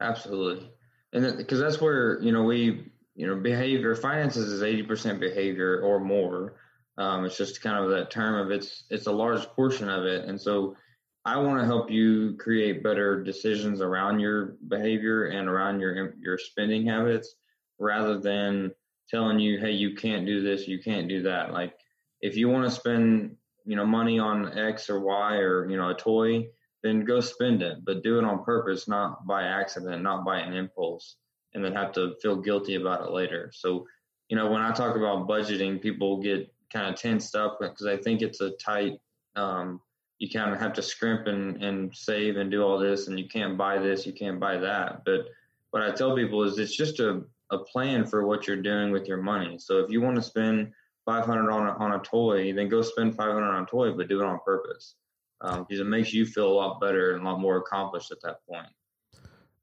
Absolutely. 0.00 0.68
And 1.12 1.36
because 1.36 1.60
that's 1.60 1.80
where, 1.80 2.20
you 2.20 2.32
know, 2.32 2.42
we, 2.42 2.90
you 3.14 3.28
know, 3.28 3.36
behavior, 3.36 3.94
finances 3.94 4.50
is 4.50 4.62
80% 4.62 5.20
behavior 5.20 5.80
or 5.80 6.00
more. 6.00 6.56
Um, 6.98 7.24
it's 7.24 7.38
just 7.38 7.62
kind 7.62 7.84
of 7.84 7.90
that 7.90 8.10
term 8.10 8.34
of 8.34 8.50
it's, 8.50 8.82
it's 8.90 9.06
a 9.06 9.12
large 9.12 9.46
portion 9.50 9.88
of 9.88 10.06
it. 10.06 10.24
And 10.24 10.40
so 10.40 10.76
I 11.24 11.36
want 11.36 11.60
to 11.60 11.66
help 11.66 11.88
you 11.88 12.36
create 12.36 12.82
better 12.82 13.22
decisions 13.22 13.80
around 13.80 14.18
your 14.18 14.56
behavior 14.66 15.26
and 15.26 15.48
around 15.48 15.78
your, 15.78 16.14
your 16.20 16.36
spending 16.36 16.84
habits 16.86 17.36
rather 17.78 18.18
than 18.18 18.72
telling 19.08 19.38
you, 19.38 19.58
hey, 19.58 19.72
you 19.72 19.94
can't 19.94 20.26
do 20.26 20.42
this, 20.42 20.66
you 20.66 20.78
can't 20.78 21.08
do 21.08 21.22
that. 21.22 21.52
Like 21.52 21.74
if 22.20 22.36
you 22.36 22.48
want 22.48 22.64
to 22.64 22.70
spend, 22.70 23.36
you 23.64 23.76
know, 23.76 23.86
money 23.86 24.18
on 24.18 24.58
X 24.58 24.88
or 24.88 25.00
Y 25.00 25.36
or, 25.36 25.68
you 25.68 25.76
know, 25.76 25.90
a 25.90 25.94
toy, 25.94 26.46
then 26.82 27.04
go 27.04 27.20
spend 27.20 27.62
it, 27.62 27.78
but 27.84 28.02
do 28.02 28.18
it 28.18 28.24
on 28.24 28.44
purpose, 28.44 28.86
not 28.86 29.26
by 29.26 29.44
accident, 29.44 30.02
not 30.02 30.24
by 30.24 30.38
an 30.38 30.52
impulse, 30.52 31.16
and 31.54 31.64
then 31.64 31.74
have 31.74 31.92
to 31.92 32.14
feel 32.20 32.36
guilty 32.36 32.74
about 32.74 33.06
it 33.06 33.10
later. 33.10 33.50
So, 33.54 33.86
you 34.28 34.36
know, 34.36 34.50
when 34.50 34.60
I 34.60 34.72
talk 34.72 34.96
about 34.96 35.26
budgeting, 35.26 35.80
people 35.80 36.20
get 36.20 36.52
kind 36.72 36.92
of 36.92 37.00
tensed 37.00 37.34
up 37.36 37.58
because 37.60 37.86
I 37.86 37.96
think 37.96 38.20
it's 38.20 38.40
a 38.40 38.50
tight, 38.52 38.98
um, 39.36 39.80
you 40.18 40.28
kind 40.30 40.52
of 40.52 40.60
have 40.60 40.74
to 40.74 40.82
scrimp 40.82 41.26
and, 41.26 41.62
and 41.62 41.94
save 41.94 42.36
and 42.36 42.50
do 42.50 42.62
all 42.62 42.78
this, 42.78 43.08
and 43.08 43.18
you 43.18 43.28
can't 43.28 43.56
buy 43.56 43.78
this, 43.78 44.06
you 44.06 44.12
can't 44.12 44.40
buy 44.40 44.58
that. 44.58 45.04
But 45.04 45.26
what 45.70 45.82
I 45.82 45.90
tell 45.90 46.14
people 46.14 46.42
is 46.42 46.58
it's 46.58 46.76
just 46.76 47.00
a 47.00 47.22
a 47.50 47.58
plan 47.58 48.06
for 48.06 48.26
what 48.26 48.46
you're 48.46 48.62
doing 48.62 48.90
with 48.90 49.06
your 49.06 49.22
money. 49.22 49.58
So 49.58 49.78
if 49.78 49.90
you 49.90 50.00
want 50.00 50.16
to 50.16 50.22
spend 50.22 50.72
500 51.04 51.50
on 51.50 51.66
a, 51.68 51.72
on 51.72 51.92
a 51.92 51.98
toy, 52.00 52.52
then 52.52 52.68
go 52.68 52.82
spend 52.82 53.14
500 53.14 53.42
on 53.42 53.62
a 53.62 53.66
toy, 53.66 53.92
but 53.92 54.08
do 54.08 54.20
it 54.20 54.26
on 54.26 54.38
purpose 54.44 54.94
um, 55.40 55.66
because 55.68 55.80
it 55.80 55.86
makes 55.86 56.12
you 56.12 56.24
feel 56.24 56.50
a 56.50 56.54
lot 56.54 56.80
better 56.80 57.14
and 57.14 57.22
a 57.22 57.24
lot 57.30 57.40
more 57.40 57.58
accomplished 57.58 58.10
at 58.10 58.20
that 58.22 58.38
point. 58.48 58.68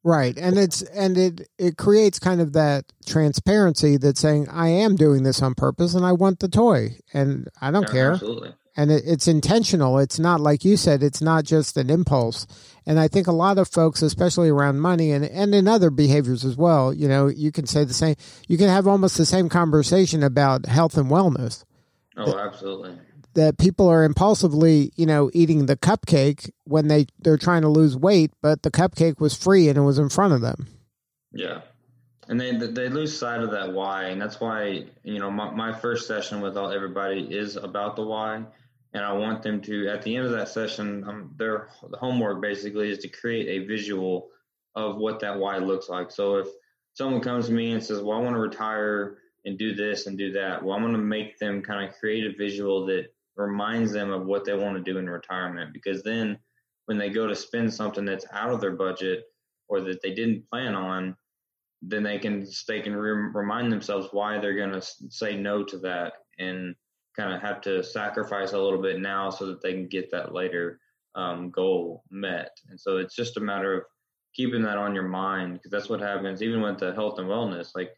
Right, 0.04 0.36
and 0.36 0.58
it's 0.58 0.82
and 0.82 1.16
it 1.16 1.48
it 1.60 1.78
creates 1.78 2.18
kind 2.18 2.42
of 2.42 2.54
that 2.54 2.86
transparency 3.06 3.98
that 3.98 4.18
saying 4.18 4.50
I 4.50 4.70
am 4.70 4.96
doing 4.96 5.22
this 5.22 5.44
on 5.44 5.54
purpose 5.54 5.94
and 5.94 6.04
I 6.04 6.14
want 6.14 6.40
the 6.40 6.48
toy 6.48 6.98
and 7.14 7.48
I 7.62 7.70
don't 7.70 7.84
yeah, 7.84 7.92
care. 7.92 8.12
Absolutely 8.14 8.56
and 8.76 8.92
it, 8.92 9.04
it's 9.06 9.28
intentional. 9.28 10.00
It's 10.00 10.20
not 10.20 10.40
like 10.40 10.64
you 10.64 10.78
said. 10.78 11.04
It's 11.04 11.22
not 11.22 11.44
just 11.44 11.78
an 11.78 11.90
impulse. 11.90 12.48
And 12.86 13.00
I 13.00 13.08
think 13.08 13.28
a 13.28 13.32
lot 13.32 13.58
of 13.58 13.68
folks, 13.68 14.02
especially 14.02 14.50
around 14.50 14.80
money 14.80 15.12
and 15.12 15.26
and 15.26 15.54
in 15.54 15.68
other 15.68 15.90
behaviors 15.90 16.46
as 16.46 16.56
well, 16.56 16.94
you 16.94 17.08
know, 17.08 17.28
you 17.28 17.52
can 17.52 17.68
say 17.68 17.84
the 17.84 17.94
same. 17.94 18.16
You 18.48 18.58
can 18.58 18.68
have 18.68 18.88
almost 18.88 19.18
the 19.18 19.26
same 19.26 19.50
conversation 19.50 20.24
about 20.24 20.66
health 20.66 20.98
and 20.98 21.10
wellness. 21.10 21.64
Oh, 22.18 22.26
that, 22.26 22.38
absolutely. 22.38 22.98
That 23.34 23.58
people 23.58 23.88
are 23.88 24.04
impulsively, 24.04 24.92
you 24.96 25.06
know, 25.06 25.30
eating 25.34 25.66
the 25.66 25.78
cupcake 25.78 26.50
when 26.66 26.88
they 26.88 27.08
they're 27.20 27.38
trying 27.38 27.62
to 27.62 27.70
lose 27.70 27.96
weight, 27.96 28.32
but 28.42 28.64
the 28.64 28.72
cupcake 28.72 29.20
was 29.20 29.36
free 29.36 29.70
and 29.70 29.78
it 29.78 29.82
was 29.82 30.00
in 30.00 30.10
front 30.10 30.34
of 30.34 30.42
them. 30.42 30.68
Yeah 31.34 31.62
and 32.28 32.40
they 32.40 32.56
they 32.56 32.88
lose 32.88 33.18
sight 33.18 33.42
of 33.42 33.52
that 33.52 33.74
why 33.74 34.06
and 34.06 34.22
that's 34.22 34.40
why 34.40 34.86
you 35.04 35.20
know 35.20 35.30
my, 35.30 35.52
my 35.52 35.74
first 35.74 36.08
session 36.08 36.40
with 36.40 36.56
all 36.56 36.72
everybody 36.72 37.24
is 37.24 37.58
about 37.58 37.96
the 37.96 38.04
why 38.04 38.44
and 38.94 39.04
I 39.04 39.14
want 39.14 39.42
them 39.42 39.62
to 39.62 39.88
at 39.88 40.02
the 40.02 40.16
end 40.16 40.26
of 40.26 40.32
that 40.34 40.50
session, 40.50 41.04
um, 41.08 41.34
their 41.38 41.70
the 41.90 41.98
homework 41.98 42.42
basically 42.42 42.90
is 42.90 43.00
to 43.00 43.08
create 43.08 43.48
a 43.48 43.66
visual 43.66 44.30
of 44.76 44.98
what 44.98 45.20
that 45.22 45.38
why 45.38 45.58
looks 45.58 45.90
like. 45.90 46.12
So 46.12 46.38
if 46.38 46.48
someone 46.94 47.22
comes 47.22 47.48
to 47.48 47.54
me 47.54 47.72
and 47.72 47.84
says, 47.84 48.02
"Well, 48.02 48.18
I 48.18 48.22
want 48.22 48.36
to 48.36 48.42
retire 48.42 49.20
and 49.46 49.58
do 49.58 49.74
this 49.74 50.08
and 50.08 50.18
do 50.18 50.32
that," 50.34 50.64
well, 50.64 50.76
I'm 50.76 50.84
going 50.84 50.94
to 50.94 51.00
make 51.00 51.38
them 51.40 51.62
kind 51.62 51.88
of 51.88 51.96
create 51.98 52.26
a 52.26 52.38
visual 52.38 52.86
that 52.88 53.08
reminds 53.36 53.92
them 53.92 54.12
of 54.12 54.26
what 54.26 54.46
they 54.46 54.54
want 54.54 54.76
to 54.76 54.92
do 54.92 54.98
in 54.98 55.10
retirement. 55.10 55.74
Because 55.74 56.04
then, 56.04 56.38
when 56.86 56.98
they 56.98 57.10
go 57.10 57.28
to 57.28 57.36
spend 57.36 57.74
something 57.74 58.06
that's 58.06 58.26
out 58.34 58.52
of 58.52 58.60
their 58.60 58.76
budget 58.76 59.24
or 59.70 59.80
that 59.82 60.02
they 60.02 60.14
didn't 60.14 60.50
plan 60.50 60.76
on, 60.76 61.16
then 61.82 62.04
they 62.04 62.20
can 62.20 62.46
they 62.68 62.82
can 62.82 62.96
re- 62.96 63.32
remind 63.34 63.72
themselves 63.72 64.10
why 64.12 64.38
they're 64.38 64.56
going 64.56 64.80
to 64.80 64.86
say 65.10 65.36
no 65.38 65.64
to 65.64 65.78
that 65.80 66.14
and 66.40 66.76
kind 67.16 67.34
of 67.34 67.42
have 67.42 67.62
to 67.62 67.84
sacrifice 67.84 68.54
a 68.54 68.60
little 68.60 68.82
bit 68.82 69.00
now 69.00 69.30
so 69.30 69.46
that 69.48 69.62
they 69.62 69.74
can 69.74 69.88
get 69.88 70.12
that 70.12 70.34
later 70.34 70.80
um, 71.16 71.50
goal 71.50 72.04
met. 72.10 72.58
And 72.70 72.80
so 72.80 72.98
it's 72.98 73.16
just 73.16 73.38
a 73.38 73.42
matter 73.42 73.74
of 73.74 73.84
keeping 74.34 74.62
that 74.64 74.78
on 74.78 74.96
your 74.96 75.08
mind 75.08 75.54
because 75.54 75.72
that's 75.72 75.90
what 75.90 76.00
happens 76.00 76.42
even 76.42 76.62
with 76.62 76.80
the 76.80 76.94
health 76.94 77.20
and 77.20 77.28
wellness. 77.28 77.72
Like 77.76 77.92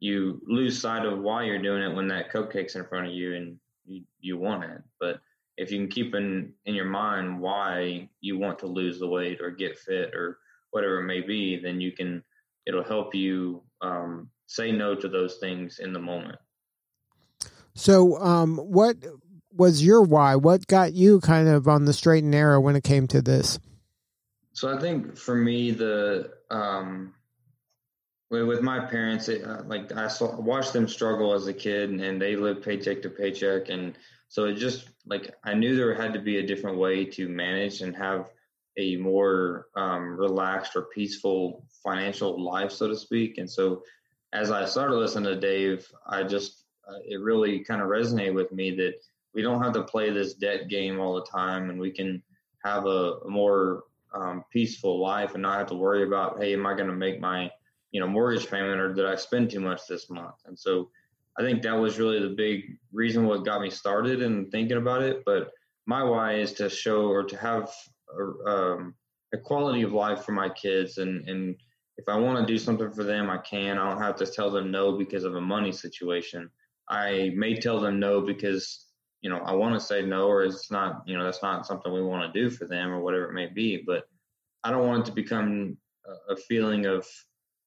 you 0.00 0.40
lose 0.46 0.80
sight 0.80 1.04
of 1.04 1.18
why 1.18 1.44
you're 1.44 1.62
doing 1.62 1.82
it 1.82 1.94
when 1.94 2.08
that 2.08 2.30
cupcake's 2.30 2.76
in 2.76 2.84
front 2.84 3.06
of 3.06 3.12
you 3.12 3.34
and 3.34 3.58
you, 3.84 4.02
you 4.20 4.38
want 4.38 4.64
it. 4.64 4.82
But 5.00 5.20
if 5.56 5.70
you 5.70 5.78
can 5.78 5.88
keep 5.88 6.14
in, 6.14 6.52
in 6.66 6.74
your 6.74 6.86
mind 6.86 7.40
why 7.40 8.08
you 8.20 8.38
want 8.38 8.58
to 8.60 8.66
lose 8.66 8.98
the 8.98 9.08
weight 9.08 9.40
or 9.40 9.50
get 9.50 9.78
fit 9.78 10.14
or 10.14 10.38
whatever 10.70 11.00
it 11.00 11.06
may 11.06 11.20
be, 11.20 11.60
then 11.60 11.80
you 11.80 11.92
can, 11.92 12.22
it'll 12.66 12.84
help 12.84 13.14
you 13.14 13.62
um, 13.80 14.28
say 14.46 14.72
no 14.72 14.94
to 14.94 15.08
those 15.08 15.38
things 15.38 15.80
in 15.80 15.92
the 15.92 15.98
moment. 15.98 16.38
So, 17.74 18.18
um, 18.18 18.58
what 18.58 18.96
was 19.52 19.84
your 19.84 20.02
why? 20.02 20.36
What 20.36 20.66
got 20.66 20.92
you 20.92 21.20
kind 21.20 21.48
of 21.48 21.68
on 21.68 21.84
the 21.84 21.92
straight 21.92 22.22
and 22.22 22.30
narrow 22.30 22.60
when 22.60 22.76
it 22.76 22.84
came 22.84 23.06
to 23.08 23.22
this? 23.22 23.58
So, 24.52 24.74
I 24.74 24.80
think 24.80 25.16
for 25.16 25.34
me, 25.34 25.70
the 25.70 26.32
um, 26.50 27.14
with 28.30 28.62
my 28.62 28.80
parents, 28.80 29.28
it, 29.28 29.44
uh, 29.44 29.62
like 29.66 29.92
I 29.92 30.08
saw, 30.08 30.40
watched 30.40 30.72
them 30.72 30.88
struggle 30.88 31.34
as 31.34 31.46
a 31.46 31.52
kid, 31.52 31.90
and 31.90 32.20
they 32.20 32.36
lived 32.36 32.62
paycheck 32.62 33.02
to 33.02 33.10
paycheck, 33.10 33.68
and 33.68 33.94
so 34.28 34.44
it 34.44 34.54
just 34.54 34.88
like 35.04 35.34
I 35.44 35.54
knew 35.54 35.76
there 35.76 35.94
had 35.94 36.14
to 36.14 36.20
be 36.20 36.38
a 36.38 36.46
different 36.46 36.78
way 36.78 37.04
to 37.04 37.28
manage 37.28 37.82
and 37.82 37.94
have 37.96 38.30
a 38.78 38.96
more 38.96 39.66
um, 39.76 40.16
relaxed 40.16 40.76
or 40.76 40.86
peaceful 40.94 41.66
financial 41.84 42.42
life, 42.42 42.72
so 42.72 42.88
to 42.88 42.96
speak. 42.96 43.36
And 43.36 43.50
so, 43.50 43.82
as 44.32 44.50
I 44.50 44.64
started 44.64 44.96
listening 44.96 45.34
to 45.34 45.40
Dave, 45.40 45.86
I 46.06 46.22
just 46.22 46.61
uh, 46.88 46.98
it 47.06 47.20
really 47.20 47.60
kind 47.60 47.80
of 47.80 47.88
resonated 47.88 48.34
with 48.34 48.52
me 48.52 48.74
that 48.76 48.94
we 49.34 49.42
don't 49.42 49.62
have 49.62 49.72
to 49.72 49.82
play 49.82 50.10
this 50.10 50.34
debt 50.34 50.68
game 50.68 51.00
all 51.00 51.14
the 51.14 51.24
time, 51.24 51.70
and 51.70 51.78
we 51.78 51.90
can 51.90 52.22
have 52.64 52.86
a, 52.86 53.18
a 53.24 53.28
more 53.28 53.84
um, 54.14 54.44
peaceful 54.52 55.00
life 55.00 55.34
and 55.34 55.42
not 55.42 55.58
have 55.58 55.68
to 55.68 55.74
worry 55.74 56.04
about, 56.04 56.38
hey, 56.38 56.52
am 56.52 56.66
I 56.66 56.74
going 56.74 56.88
to 56.88 56.94
make 56.94 57.20
my 57.20 57.50
you 57.92 58.00
know 58.00 58.06
mortgage 58.06 58.50
payment 58.50 58.80
or 58.80 58.92
did 58.94 59.06
I 59.06 59.16
spend 59.16 59.50
too 59.50 59.60
much 59.60 59.86
this 59.86 60.10
month? 60.10 60.36
And 60.46 60.58
so 60.58 60.90
I 61.38 61.42
think 61.42 61.62
that 61.62 61.72
was 61.72 61.98
really 61.98 62.20
the 62.20 62.34
big 62.34 62.76
reason 62.92 63.26
what 63.26 63.44
got 63.44 63.62
me 63.62 63.70
started 63.70 64.22
and 64.22 64.50
thinking 64.50 64.76
about 64.76 65.02
it. 65.02 65.22
But 65.24 65.50
my 65.86 66.02
why 66.02 66.34
is 66.34 66.52
to 66.54 66.68
show 66.68 67.06
or 67.06 67.22
to 67.24 67.36
have 67.36 67.70
a, 68.18 68.50
um, 68.50 68.94
a 69.32 69.38
quality 69.38 69.82
of 69.82 69.92
life 69.92 70.24
for 70.24 70.32
my 70.32 70.48
kids 70.48 70.98
and 70.98 71.28
and 71.28 71.56
if 71.98 72.08
I 72.08 72.16
want 72.16 72.38
to 72.38 72.52
do 72.52 72.58
something 72.58 72.90
for 72.90 73.04
them, 73.04 73.30
I 73.30 73.38
can. 73.38 73.78
I 73.78 73.88
don't 73.88 74.02
have 74.02 74.16
to 74.16 74.26
tell 74.26 74.50
them 74.50 74.70
no 74.70 74.96
because 74.96 75.24
of 75.24 75.36
a 75.36 75.40
money 75.40 75.72
situation. 75.72 76.50
I 76.92 77.32
may 77.34 77.54
tell 77.56 77.80
them 77.80 77.98
no 77.98 78.20
because 78.20 78.86
you 79.22 79.30
know 79.30 79.38
I 79.38 79.52
want 79.54 79.74
to 79.74 79.80
say 79.80 80.02
no, 80.02 80.26
or 80.26 80.44
it's 80.44 80.70
not 80.70 81.02
you 81.06 81.16
know 81.16 81.24
that's 81.24 81.42
not 81.42 81.66
something 81.66 81.92
we 81.92 82.02
want 82.02 82.32
to 82.32 82.40
do 82.40 82.50
for 82.50 82.66
them 82.66 82.90
or 82.90 83.00
whatever 83.00 83.30
it 83.30 83.34
may 83.34 83.46
be. 83.46 83.82
But 83.84 84.04
I 84.62 84.70
don't 84.70 84.86
want 84.86 85.04
it 85.04 85.06
to 85.06 85.12
become 85.12 85.78
a 86.28 86.36
feeling 86.36 86.86
of 86.86 87.06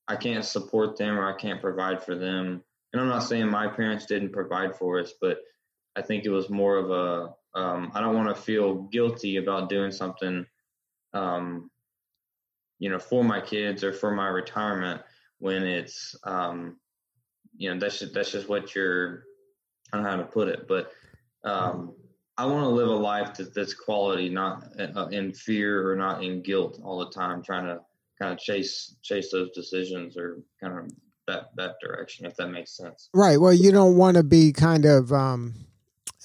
I 0.07 0.15
can't 0.15 0.45
support 0.45 0.97
them 0.97 1.17
or 1.17 1.27
I 1.27 1.37
can't 1.37 1.61
provide 1.61 2.03
for 2.03 2.15
them. 2.15 2.63
And 2.93 3.01
I'm 3.01 3.09
not 3.09 3.23
saying 3.23 3.49
my 3.49 3.67
parents 3.67 4.05
didn't 4.05 4.31
provide 4.31 4.75
for 4.75 4.99
us, 4.99 5.13
but 5.19 5.39
I 5.95 6.01
think 6.03 6.25
it 6.25 6.29
was 6.29 6.49
more 6.49 6.77
of 6.77 6.91
a 6.91 7.33
um, 7.59 7.91
I 7.95 8.01
don't 8.01 8.15
want 8.15 8.35
to 8.35 8.41
feel 8.41 8.83
guilty 8.83 9.37
about 9.37 9.69
doing 9.69 9.91
something, 9.91 10.45
um, 11.13 11.71
you 12.79 12.89
know, 12.89 12.99
for 12.99 13.23
my 13.23 13.39
kids 13.39 13.83
or 13.83 13.93
for 13.93 14.11
my 14.11 14.27
retirement 14.27 15.01
when 15.39 15.63
it's, 15.63 16.15
um, 16.25 16.77
you 17.57 17.73
know, 17.73 17.79
that's 17.79 17.99
just, 17.99 18.13
that's 18.13 18.31
just 18.31 18.49
what 18.49 18.75
you're, 18.75 19.23
I 19.91 19.97
don't 19.97 20.03
know 20.03 20.09
how 20.11 20.17
to 20.17 20.23
put 20.23 20.47
it, 20.47 20.67
but 20.67 20.91
um, 21.43 21.93
I 22.37 22.45
want 22.45 22.63
to 22.63 22.69
live 22.69 22.89
a 22.89 22.91
life 22.91 23.35
that, 23.35 23.53
that's 23.53 23.73
quality, 23.73 24.29
not 24.29 24.67
uh, 24.79 25.07
in 25.07 25.31
fear 25.31 25.89
or 25.89 25.95
not 25.95 26.23
in 26.23 26.41
guilt 26.41 26.79
all 26.83 26.99
the 26.99 27.11
time, 27.11 27.41
trying 27.43 27.65
to 27.65 27.79
kind 28.19 28.33
of 28.33 28.39
chase 28.39 28.95
chase 29.03 29.31
those 29.31 29.51
decisions 29.51 30.17
or 30.17 30.39
kind 30.61 30.77
of 30.79 30.91
that 31.27 31.49
that 31.55 31.75
direction 31.81 32.25
if 32.25 32.35
that 32.35 32.49
makes 32.49 32.75
sense. 32.77 33.09
Right. 33.13 33.39
Well 33.39 33.53
you 33.53 33.71
don't 33.71 33.97
want 33.97 34.17
to 34.17 34.23
be 34.23 34.53
kind 34.53 34.85
of 34.85 35.11
um 35.11 35.53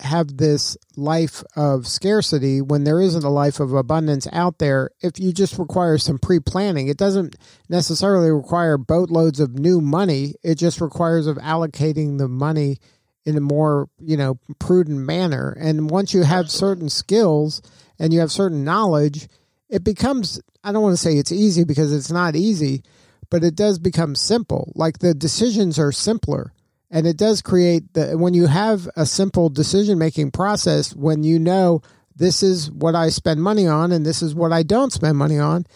have 0.01 0.37
this 0.37 0.77
life 0.97 1.43
of 1.57 1.87
scarcity 1.87 2.61
when 2.61 2.85
there 2.85 3.01
isn't 3.01 3.25
a 3.25 3.31
life 3.31 3.61
of 3.61 3.73
abundance 3.73 4.27
out 4.33 4.59
there 4.59 4.91
if 5.01 5.19
you 5.19 5.33
just 5.33 5.59
require 5.59 5.99
some 5.99 6.19
pre-planning 6.19 6.89
it 6.89 6.97
doesn't 6.97 7.37
necessarily 7.69 8.31
require 8.31 8.77
boatloads 8.79 9.41
of 9.41 9.59
new 9.59 9.81
money 9.81 10.35
it 10.43 10.57
just 10.57 10.81
requires 10.81 11.27
of 11.27 11.37
allocating 11.39 12.19
the 12.19 12.29
money 12.29 12.79
in 13.25 13.37
a 13.37 13.41
more 13.41 13.89
you 13.99 14.17
know 14.17 14.39
prudent 14.59 14.99
manner 14.99 15.57
and 15.61 15.91
once 15.91 16.15
you 16.15 16.23
have 16.23 16.51
certain 16.51 16.89
skills 16.89 17.61
and 17.99 18.13
you 18.13 18.21
have 18.21 18.33
certain 18.33 18.65
knowledge 18.65 19.29
it 19.69 19.85
becomes 19.85 20.41
I 20.63 20.73
don't 20.73 20.83
want 20.83 20.95
to 20.95 21.03
say 21.03 21.17
it's 21.17 21.33
easy 21.33 21.65
because 21.65 21.93
it's 21.93 22.11
not 22.11 22.37
easy, 22.37 22.83
but 23.31 23.45
it 23.45 23.55
does 23.55 23.79
become 23.79 24.15
simple. 24.15 24.73
Like 24.75 24.99
the 24.99 25.15
decisions 25.15 25.79
are 25.79 25.93
simpler. 25.93 26.53
And 26.91 27.07
it 27.07 27.17
does 27.17 27.41
create 27.41 27.93
the 27.95 28.19
when 28.19 28.35
you 28.35 28.47
have 28.47 28.89
a 28.97 29.07
simple 29.07 29.49
decision 29.49 29.99
making 29.99 30.33
process, 30.33 30.95
when 30.95 31.23
you 31.23 31.39
know 31.39 31.83
this 32.17 32.43
is 32.43 32.71
what 32.71 32.95
I 32.95 33.09
spend 33.11 33.43
money 33.43 33.67
on 33.67 33.93
and 33.93 34.05
this 34.05 34.23
is 34.23 34.35
what 34.35 34.53
I 34.53 34.63
don't 34.63 34.93
spend 34.93 35.17
money 35.17 35.39
on, 35.39 35.67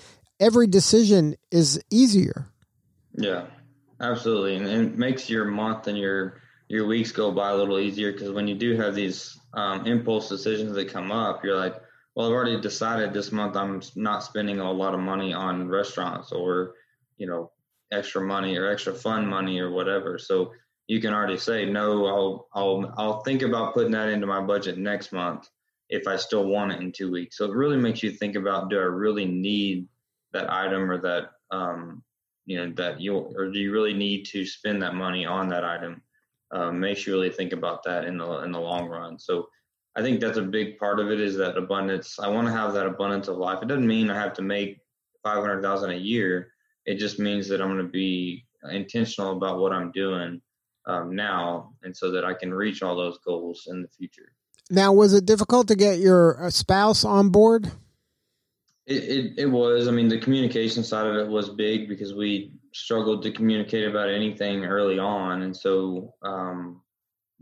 every 0.40 0.66
decision 0.66 1.37
is 1.50 1.80
easier. 1.90 2.47
Yeah, 3.14 3.47
absolutely. 4.00 4.56
And, 4.56 4.66
it 4.66 4.99
makes 4.99 5.30
your 5.30 5.44
month 5.44 5.87
and 5.87 5.97
your 5.97 6.40
your 6.68 6.87
weeks 6.87 7.12
go 7.12 7.30
by 7.30 7.50
a 7.50 7.56
little 7.56 7.78
easier 7.78 8.12
because 8.12 8.30
when 8.30 8.49
you 8.49 8.54
do 8.54 8.76
have 8.76 8.94
these 8.94 9.38
um, 9.52 9.87
impulse 9.87 10.28
decisions 10.28 10.75
that 10.75 10.88
come 10.88 11.12
up, 11.12 11.44
you're 11.44 11.56
like, 11.56 11.76
well, 12.14 12.26
I've 12.26 12.33
already 12.33 12.61
decided 12.61 13.12
this 13.12 13.33
month 13.33 13.56
I'm 13.56 13.83
not 13.94 14.25
spending 14.25 14.61
a 14.61 14.73
lot 14.73 14.94
of 14.94 15.00
money 15.00 15.33
on 15.33 15.68
restaurants 15.68 16.33
or, 16.33 16.75
you 17.18 17.26
know, 17.26 17.52
extra 17.92 18.23
money 18.23 18.56
or 18.56 18.71
extra 18.71 18.94
fun 18.94 19.26
money 19.26 19.61
or 19.61 19.71
whatever. 19.71 20.18
So 20.18 20.52
you 20.86 21.00
can 21.00 21.14
already 21.14 21.38
say, 21.38 21.64
no, 21.64 22.06
I'll, 22.06 22.48
I'll, 22.54 22.94
I'll 22.96 23.20
think 23.22 23.42
about 23.42 23.74
putting 23.74 23.92
that 23.92 24.08
into 24.08 24.26
my 24.26 24.40
budget 24.40 24.78
next 24.78 25.12
month 25.12 25.48
if 25.88 26.06
I 26.06 26.16
still 26.16 26.46
want 26.46 26.72
it 26.72 26.80
in 26.80 26.92
two 26.92 27.10
weeks. 27.10 27.38
So 27.38 27.44
it 27.46 27.54
really 27.54 27.76
makes 27.76 28.02
you 28.02 28.10
think 28.10 28.36
about, 28.36 28.70
do 28.70 28.78
I 28.78 28.82
really 28.82 29.24
need 29.24 29.88
that 30.32 30.52
item 30.52 30.90
or 30.90 31.00
that, 31.00 31.30
um, 31.50 32.02
you 32.46 32.56
know, 32.58 32.72
that 32.76 33.00
you, 33.00 33.16
or 33.16 33.50
do 33.50 33.58
you 33.58 33.72
really 33.72 33.94
need 33.94 34.26
to 34.26 34.44
spend 34.44 34.82
that 34.82 34.94
money 34.94 35.24
on 35.24 35.48
that 35.48 35.64
item? 35.64 36.02
Um, 36.50 36.80
makes 36.80 37.06
you 37.06 37.14
really 37.14 37.30
think 37.30 37.52
about 37.52 37.82
that 37.84 38.04
in 38.04 38.18
the, 38.18 38.38
in 38.40 38.52
the 38.52 38.60
long 38.60 38.88
run. 38.88 39.18
So, 39.18 39.48
I 39.96 40.02
think 40.02 40.18
that's 40.18 40.38
a 40.38 40.42
big 40.42 40.76
part 40.76 40.98
of 40.98 41.12
it 41.12 41.20
is 41.20 41.36
that 41.36 41.56
abundance. 41.56 42.18
I 42.18 42.26
want 42.26 42.48
to 42.48 42.52
have 42.52 42.74
that 42.74 42.86
abundance 42.86 43.28
of 43.28 43.36
life. 43.36 43.62
It 43.62 43.68
doesn't 43.68 43.86
mean 43.86 44.10
I 44.10 44.18
have 44.18 44.32
to 44.34 44.42
make 44.42 44.80
five 45.22 45.38
hundred 45.38 45.62
thousand 45.62 45.92
a 45.92 45.96
year. 45.96 46.48
It 46.84 46.96
just 46.96 47.20
means 47.20 47.46
that 47.46 47.60
I'm 47.60 47.68
going 47.68 47.78
to 47.78 47.92
be 47.92 48.44
intentional 48.72 49.36
about 49.36 49.60
what 49.60 49.72
I'm 49.72 49.92
doing 49.92 50.42
um, 50.86 51.14
now, 51.14 51.72
and 51.82 51.96
so 51.96 52.10
that 52.10 52.24
I 52.24 52.34
can 52.34 52.52
reach 52.52 52.82
all 52.82 52.96
those 52.96 53.18
goals 53.18 53.68
in 53.70 53.82
the 53.82 53.88
future. 53.88 54.32
Now, 54.70 54.92
was 54.92 55.12
it 55.12 55.26
difficult 55.26 55.68
to 55.68 55.76
get 55.76 55.98
your 55.98 56.44
uh, 56.44 56.50
spouse 56.50 57.04
on 57.04 57.30
board? 57.30 57.70
It, 58.86 59.04
it, 59.04 59.32
it 59.38 59.46
was. 59.46 59.88
I 59.88 59.90
mean, 59.90 60.08
the 60.08 60.18
communication 60.18 60.84
side 60.84 61.06
of 61.06 61.16
it 61.16 61.28
was 61.28 61.50
big 61.50 61.88
because 61.88 62.14
we 62.14 62.52
struggled 62.72 63.22
to 63.22 63.30
communicate 63.30 63.88
about 63.88 64.08
anything 64.08 64.64
early 64.64 64.98
on, 64.98 65.42
and 65.42 65.56
so 65.56 66.14
um, 66.22 66.82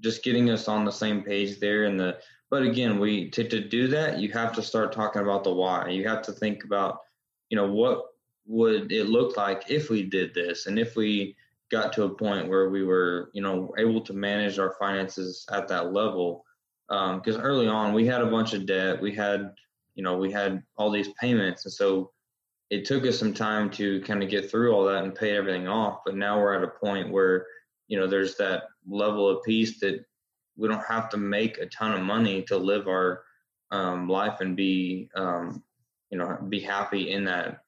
just 0.01 0.23
getting 0.23 0.51
us 0.51 0.69
on 0.69 0.85
the 0.85 0.93
same 0.93 1.23
page 1.23 1.59
there 1.61 1.85
and 1.85 1.99
the 1.99 2.19
but 2.53 2.65
again, 2.65 2.99
we 2.99 3.31
to, 3.31 3.49
to 3.49 3.67
do 3.67 3.89
that, 3.89 4.19
you 4.21 4.31
have 4.33 4.53
to 4.53 4.63
start 4.63 4.93
talking 4.93 5.23
about 5.23 5.43
the 5.43 5.55
why. 5.55 5.89
You 5.89 6.07
have 6.07 6.21
to 6.25 6.33
think 6.33 6.65
about, 6.65 6.99
you 7.49 7.57
know, 7.57 7.67
what 7.67 8.03
would 8.45 8.93
it 8.93 9.07
look 9.07 9.39
like 9.39 9.71
if 9.71 9.89
we 9.89 10.03
did 10.03 10.35
this, 10.35 10.67
and 10.67 10.79
if 10.79 10.95
we 10.95 11.35
got 11.73 11.93
to 11.95 12.05
a 12.05 12.15
point 12.15 12.49
where 12.49 12.69
we 12.71 12.85
were, 12.85 13.31
you 13.33 13.43
know, 13.43 13.75
able 13.79 14.01
to 14.03 14.13
manage 14.13 14.59
our 14.59 14.77
finances 14.79 15.45
at 15.51 15.67
that 15.69 15.93
level. 15.93 16.45
Because 16.89 17.37
um, 17.37 17.43
early 17.43 17.67
on, 17.67 17.95
we 17.95 18.07
had 18.07 18.21
a 18.21 18.31
bunch 18.31 18.53
of 18.53 18.67
debt. 18.67 19.01
We 19.01 19.15
had, 19.15 19.55
you 19.95 20.03
know, 20.03 20.17
we 20.19 20.31
had 20.31 20.63
all 20.77 20.91
these 20.91 21.09
payments, 21.21 21.65
and 21.65 21.73
so 21.73 22.13
it 22.71 22.85
took 22.85 23.07
us 23.07 23.19
some 23.19 23.35
time 23.35 23.71
to 23.71 24.01
kind 24.03 24.23
of 24.23 24.31
get 24.31 24.51
through 24.51 24.73
all 24.73 24.85
that 24.85 25.05
and 25.05 25.15
pay 25.15 25.37
everything 25.37 25.67
off. 25.67 26.01
But 26.05 26.17
now 26.17 26.39
we're 26.39 26.55
at 26.55 26.65
a 26.65 26.69
point 26.69 27.11
where, 27.11 27.47
you 27.89 27.99
know, 27.99 28.07
there's 28.07 28.37
that 28.37 28.65
level 28.87 29.29
of 29.29 29.43
peace 29.43 29.81
that 29.81 30.05
we 30.57 30.69
don't 30.69 30.85
have 30.85 31.09
to 31.11 31.17
make 31.17 31.59
a 31.59 31.67
ton 31.67 31.93
of 31.93 32.03
money 32.03 32.43
to 32.43 32.57
live 32.57 32.89
our 32.89 33.25
um, 33.71 34.09
life 34.09 34.41
and 34.41 34.55
be 34.57 35.09
um, 35.17 35.63
you 36.11 36.19
know 36.19 36.39
be 36.49 36.61
happy 36.61 37.11
in 37.11 37.25
that 37.25 37.65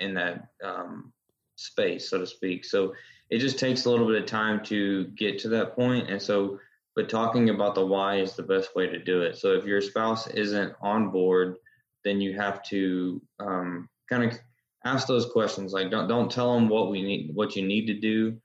in 0.00 0.14
that 0.14 0.48
um, 0.62 1.12
space 1.54 2.10
so 2.10 2.18
to 2.18 2.26
speak 2.26 2.64
so 2.64 2.92
it 3.30 3.38
just 3.38 3.58
takes 3.58 3.84
a 3.84 3.90
little 3.90 4.06
bit 4.06 4.22
of 4.22 4.26
time 4.26 4.62
to 4.64 5.06
get 5.08 5.38
to 5.40 5.48
that 5.48 5.74
point. 5.74 6.10
And 6.10 6.20
so 6.20 6.58
but 6.96 7.08
talking 7.08 7.50
about 7.50 7.74
the 7.74 7.84
why 7.84 8.18
is 8.18 8.34
the 8.34 8.42
best 8.42 8.76
way 8.76 8.86
to 8.86 8.98
do 8.98 9.22
it. 9.22 9.36
So 9.36 9.54
if 9.54 9.64
your 9.64 9.80
spouse 9.80 10.28
isn't 10.28 10.74
on 10.80 11.10
board 11.10 11.56
then 12.04 12.20
you 12.20 12.34
have 12.34 12.62
to 12.62 13.20
um, 13.40 13.88
kind 14.08 14.24
of 14.24 14.38
ask 14.84 15.08
those 15.08 15.26
questions 15.26 15.72
like 15.72 15.90
don't 15.90 16.06
don't 16.06 16.30
tell 16.30 16.54
them 16.54 16.68
what 16.68 16.90
we 16.90 17.02
need 17.02 17.30
what 17.34 17.56
you 17.56 17.66
need 17.66 17.86
to 17.86 17.94
do. 17.94 18.36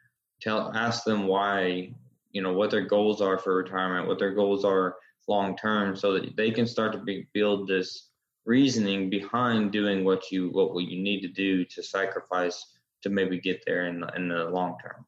Tell 0.41 0.71
ask 0.73 1.03
them 1.03 1.27
why 1.27 1.93
you 2.31 2.41
know 2.41 2.53
what 2.53 2.71
their 2.71 2.85
goals 2.85 3.21
are 3.21 3.37
for 3.37 3.55
retirement, 3.55 4.07
what 4.07 4.19
their 4.19 4.33
goals 4.33 4.63
are 4.63 4.95
long 5.27 5.55
term, 5.57 5.95
so 5.95 6.13
that 6.13 6.35
they 6.35 6.49
can 6.49 6.65
start 6.65 6.93
to 6.93 6.99
be, 6.99 7.27
build 7.33 7.67
this 7.67 8.09
reasoning 8.45 9.09
behind 9.09 9.71
doing 9.71 10.03
what 10.03 10.31
you 10.31 10.49
what 10.49 10.73
you 10.83 11.01
need 11.01 11.21
to 11.21 11.27
do 11.27 11.65
to 11.65 11.83
sacrifice 11.83 12.78
to 13.03 13.09
maybe 13.09 13.39
get 13.39 13.63
there 13.65 13.87
in 13.87 14.01
the, 14.01 14.07
in 14.15 14.27
the 14.27 14.45
long 14.45 14.77
term. 14.81 15.05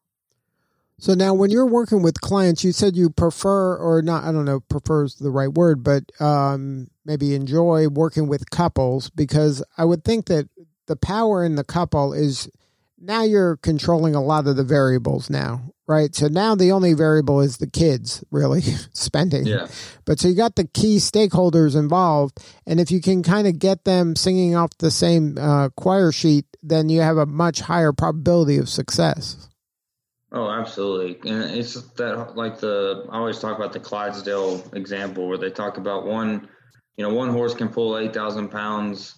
So 1.02 1.16
now, 1.16 1.34
when 1.34 1.50
you're 1.50 1.66
working 1.66 2.04
with 2.04 2.22
clients, 2.22 2.64
you 2.64 2.72
said 2.72 2.96
you 2.96 3.10
prefer, 3.10 3.76
or 3.76 4.04
not, 4.04 4.24
I 4.24 4.32
don't 4.32 4.46
know, 4.46 4.60
prefers 4.60 5.16
the 5.16 5.32
right 5.32 5.52
word, 5.52 5.84
but 5.84 6.04
um, 6.22 6.92
maybe 7.06 7.34
enjoy 7.34 7.88
working 7.88 8.28
with 8.28 8.52
couples 8.52 9.10
because 9.10 9.64
I 9.80 9.86
would 9.86 10.04
think 10.04 10.28
that 10.28 10.48
the 10.86 10.96
power 10.96 11.44
in 11.44 11.56
the 11.56 11.64
couple 11.64 12.14
is 12.14 12.52
now 13.00 13.24
you're 13.24 13.58
controlling 13.58 14.14
a 14.14 14.22
lot 14.22 14.46
of 14.46 14.58
the 14.58 14.64
variables 14.64 15.28
now, 15.28 15.74
right? 15.92 16.16
So 16.16 16.28
now 16.28 16.56
the 16.56 16.72
only 16.72 16.94
variable 16.94 17.42
is 17.42 17.58
the 17.58 17.70
kids 17.70 18.24
really 18.32 18.62
spending. 18.94 19.46
Yeah. 19.46 19.68
But 20.06 20.20
so 20.20 20.28
you 20.28 20.36
got 20.36 20.56
the 20.56 20.68
key 20.68 20.98
stakeholders 20.98 21.76
involved, 21.76 22.40
and 22.66 22.80
if 22.80 22.92
you 22.92 23.02
can 23.02 23.24
kind 23.24 23.48
of 23.48 23.60
get 23.60 23.84
them 23.84 24.16
singing 24.16 24.56
off 24.56 24.78
the 24.80 24.92
same 24.92 25.38
uh, 25.38 25.70
choir 25.70 26.12
sheet, 26.12 26.46
then 26.64 26.90
you 26.90 27.02
have 27.02 27.18
a 27.18 27.26
much 27.26 27.62
higher 27.62 27.94
probability 27.94 28.58
of 28.58 28.70
success. 28.70 29.50
Oh, 30.32 30.50
absolutely. 30.50 31.30
And 31.30 31.44
it's 31.58 31.74
that 31.74 32.38
like 32.38 32.60
the 32.60 33.06
I 33.12 33.18
always 33.18 33.40
talk 33.40 33.58
about 33.58 33.74
the 33.74 33.82
Clydesdale 33.82 34.64
example 34.74 35.28
where 35.28 35.38
they 35.38 35.50
talk 35.50 35.78
about 35.78 36.06
one, 36.06 36.48
you 36.96 37.06
know, 37.06 37.14
one 37.14 37.30
horse 37.30 37.54
can 37.54 37.68
pull 37.68 37.98
eight 37.98 38.14
thousand 38.14 38.48
pounds 38.48 39.16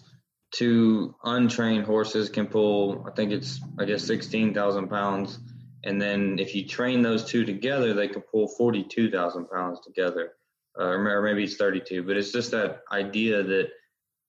two 0.54 1.16
untrained 1.24 1.86
horses 1.86 2.30
can 2.30 2.48
pull, 2.48 3.06
I 3.08 3.12
think 3.12 3.32
it's, 3.32 3.60
I 3.80 3.86
guess, 3.86 4.04
16,000 4.06 4.88
pounds. 4.88 5.40
And 5.84 6.02
then 6.02 6.40
if 6.40 6.56
you 6.56 6.66
train 6.66 7.02
those 7.02 7.26
two 7.26 7.46
together, 7.46 7.94
they 7.94 8.08
can 8.08 8.22
pull 8.22 8.48
42,000 8.48 9.50
pounds 9.50 9.80
together. 9.82 10.34
Uh, 10.80 10.86
or 10.86 11.22
maybe 11.22 11.44
it's 11.44 11.56
32, 11.56 12.04
but 12.04 12.18
it's 12.18 12.32
just 12.32 12.52
that 12.52 12.82
idea 12.92 13.44
that 13.44 13.70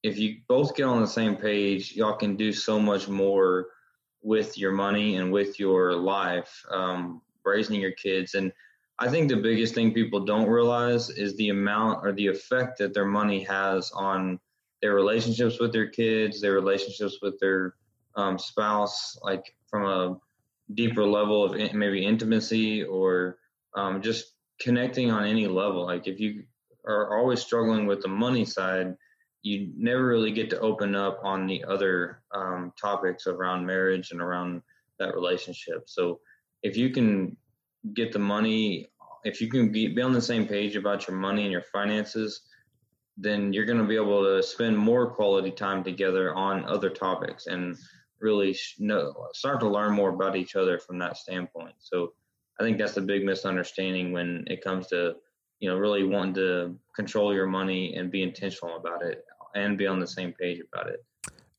if 0.03 0.19
you 0.19 0.41
both 0.47 0.77
get 0.77 0.85
on 0.85 1.01
the 1.01 1.07
same 1.07 1.37
page, 1.37 1.97
y'all 1.97 2.17
can 2.17 2.37
do 2.37 2.53
so 2.53 2.79
much 2.79 3.09
more 3.09 3.69
with 4.23 4.59
your 4.59 4.73
money 4.73 5.17
and 5.17 5.33
with 5.33 5.59
your 5.59 5.95
life, 5.95 6.63
um, 6.71 7.23
raising 7.45 7.81
your 7.81 7.93
kids. 7.93 8.35
And 8.35 8.53
I 8.99 9.09
think 9.09 9.29
the 9.29 9.37
biggest 9.37 9.75
thing 9.75 9.95
people 9.95 10.25
don't 10.25 10.49
realize 10.49 11.09
is 11.09 11.35
the 11.37 11.49
amount 11.49 12.07
or 12.07 12.13
the 12.13 12.27
effect 12.27 12.79
that 12.79 12.93
their 12.93 13.07
money 13.07 13.43
has 13.45 13.91
on 13.93 14.39
their 14.83 14.95
relationships 14.95 15.59
with 15.59 15.73
their 15.73 15.89
kids, 15.89 16.41
their 16.41 16.53
relationships 16.53 17.19
with 17.23 17.39
their 17.41 17.75
um, 18.17 18.39
spouse, 18.39 19.19
like 19.23 19.55
from 19.67 19.87
a 19.87 20.21
deeper 20.73 21.05
level 21.05 21.45
of 21.45 21.55
in, 21.55 21.79
maybe 21.79 22.05
intimacy 22.05 22.83
or 22.83 23.39
um, 23.77 24.01
just 24.01 24.33
connecting 24.61 25.11
on 25.11 25.25
any 25.25 25.47
level. 25.47 25.85
Like 25.85 26.07
if 26.07 26.21
you 26.21 26.45
are 26.87 27.19
always 27.19 27.41
struggling 27.41 27.87
with 27.87 28.01
the 28.03 28.09
money 28.09 28.45
side, 28.45 28.95
you 29.43 29.73
never 29.77 30.07
really 30.07 30.33
get 30.33 30.49
to 30.51 30.61
open 30.61 30.95
up 30.95 31.21
on 31.23 31.47
the 31.47 31.65
other 31.65 32.23
um, 32.35 32.73
topics 32.81 33.27
around 33.27 33.67
marriage 33.67 34.11
and 34.11 34.21
around 34.21 34.63
that 34.99 35.15
relationship. 35.15 35.83
So 35.87 36.21
if 36.63 36.77
you 36.77 36.91
can 36.91 37.37
get 37.93 38.13
the 38.13 38.19
money, 38.19 38.89
if 39.25 39.41
you 39.43 39.51
can 39.51 39.71
be, 39.71 39.89
be 39.89 40.01
on 40.01 40.13
the 40.13 40.23
same 40.23 40.47
page 40.47 40.77
about 40.77 41.07
your 41.07 41.17
money 41.17 41.43
and 41.43 41.53
your 41.53 41.65
finances, 41.73 42.41
then 43.19 43.53
you're 43.53 43.67
going 43.67 43.79
to 43.79 43.85
be 43.85 43.97
able 43.97 44.25
to 44.25 44.43
spend 44.43 44.77
more 44.77 45.11
quality 45.11 45.51
time 45.51 45.85
together 45.85 46.35
on 46.35 46.65
other 46.65 46.91
topics 46.91 47.47
and 47.47 47.77
really 48.21 48.57
know, 48.79 49.29
start 49.33 49.61
to 49.61 49.69
learn 49.69 49.93
more 49.93 50.11
about 50.11 50.37
each 50.37 50.57
other 50.57 50.79
from 50.79 50.99
that 50.99 51.17
standpoint. 51.17 51.75
So 51.79 52.13
I 52.61 52.63
think 52.63 52.79
that's 52.79 52.95
the 52.95 53.01
big 53.01 53.25
misunderstanding 53.25 54.13
when 54.13 54.45
it 54.47 54.63
comes 54.63 54.87
to, 54.89 55.17
you 55.59 55.69
know, 55.69 55.77
really 55.77 56.05
wanting 56.05 56.35
to 56.35 56.77
control 56.95 57.35
your 57.35 57.47
money 57.47 57.95
and 57.97 58.11
be 58.11 58.23
intentional 58.23 58.77
about 58.77 59.03
it 59.03 59.25
and 59.55 59.79
be 59.79 59.87
on 59.87 60.01
the 60.01 60.07
same 60.07 60.33
page 60.33 60.61
about 60.73 60.89
it. 60.89 61.05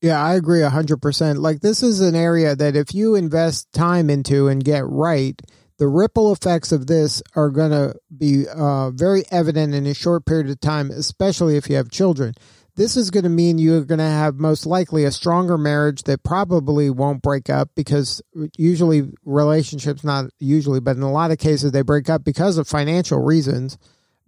Yeah, 0.02 0.22
I 0.22 0.34
agree 0.34 0.60
100%. 0.60 1.38
Like, 1.38 1.60
this 1.60 1.82
is 1.82 2.00
an 2.00 2.14
area 2.14 2.54
that 2.54 2.76
if 2.76 2.94
you 2.94 3.14
invest 3.14 3.72
time 3.72 4.10
into 4.10 4.48
and 4.48 4.62
get 4.62 4.86
right, 4.86 5.40
the 5.78 5.88
ripple 5.88 6.32
effects 6.32 6.72
of 6.72 6.86
this 6.86 7.22
are 7.34 7.50
going 7.50 7.70
to 7.70 7.96
be 8.16 8.46
uh, 8.48 8.90
very 8.90 9.24
evident 9.30 9.74
in 9.74 9.86
a 9.86 9.94
short 9.94 10.24
period 10.24 10.48
of 10.48 10.60
time, 10.60 10.90
especially 10.90 11.56
if 11.56 11.68
you 11.68 11.76
have 11.76 11.90
children. 11.90 12.34
This 12.76 12.94
is 12.94 13.10
going 13.10 13.24
to 13.24 13.30
mean 13.30 13.58
you're 13.58 13.86
going 13.86 13.98
to 13.98 14.04
have 14.04 14.36
most 14.36 14.66
likely 14.66 15.04
a 15.04 15.10
stronger 15.10 15.56
marriage 15.56 16.02
that 16.02 16.22
probably 16.22 16.90
won't 16.90 17.22
break 17.22 17.48
up 17.48 17.70
because 17.74 18.20
usually 18.58 19.10
relationships, 19.24 20.04
not 20.04 20.26
usually, 20.38 20.80
but 20.80 20.96
in 20.96 21.02
a 21.02 21.10
lot 21.10 21.30
of 21.30 21.38
cases, 21.38 21.72
they 21.72 21.80
break 21.80 22.10
up 22.10 22.22
because 22.22 22.58
of 22.58 22.68
financial 22.68 23.22
reasons. 23.22 23.78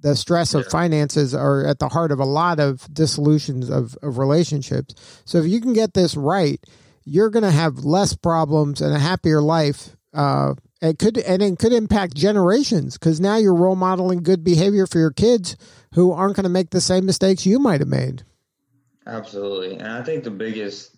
The 0.00 0.16
stress 0.16 0.54
of 0.54 0.66
finances 0.68 1.34
are 1.34 1.66
at 1.66 1.78
the 1.78 1.90
heart 1.90 2.10
of 2.10 2.20
a 2.20 2.24
lot 2.24 2.58
of 2.58 2.88
dissolutions 2.92 3.68
of, 3.68 3.98
of 4.02 4.16
relationships. 4.16 4.94
So 5.26 5.38
if 5.38 5.46
you 5.46 5.60
can 5.60 5.74
get 5.74 5.92
this 5.92 6.16
right, 6.16 6.58
you're 7.04 7.30
going 7.30 7.42
to 7.42 7.50
have 7.50 7.84
less 7.84 8.14
problems 8.14 8.80
and 8.80 8.94
a 8.94 8.98
happier 8.98 9.42
life 9.42 9.96
uh, 10.14 10.54
it 10.80 10.98
could 10.98 11.18
and 11.18 11.42
it 11.42 11.58
could 11.58 11.72
impact 11.72 12.14
generations 12.14 12.96
because 12.96 13.20
now 13.20 13.36
you're 13.36 13.54
role 13.54 13.76
modeling 13.76 14.22
good 14.22 14.44
behavior 14.44 14.86
for 14.86 14.98
your 14.98 15.10
kids 15.10 15.56
who 15.94 16.12
aren't 16.12 16.36
going 16.36 16.44
to 16.44 16.50
make 16.50 16.70
the 16.70 16.80
same 16.80 17.04
mistakes 17.04 17.44
you 17.44 17.58
might 17.58 17.80
have 17.80 17.88
made. 17.88 18.24
Absolutely, 19.08 19.78
and 19.78 19.88
I 19.88 20.02
think 20.02 20.22
the 20.22 20.30
biggest 20.30 20.94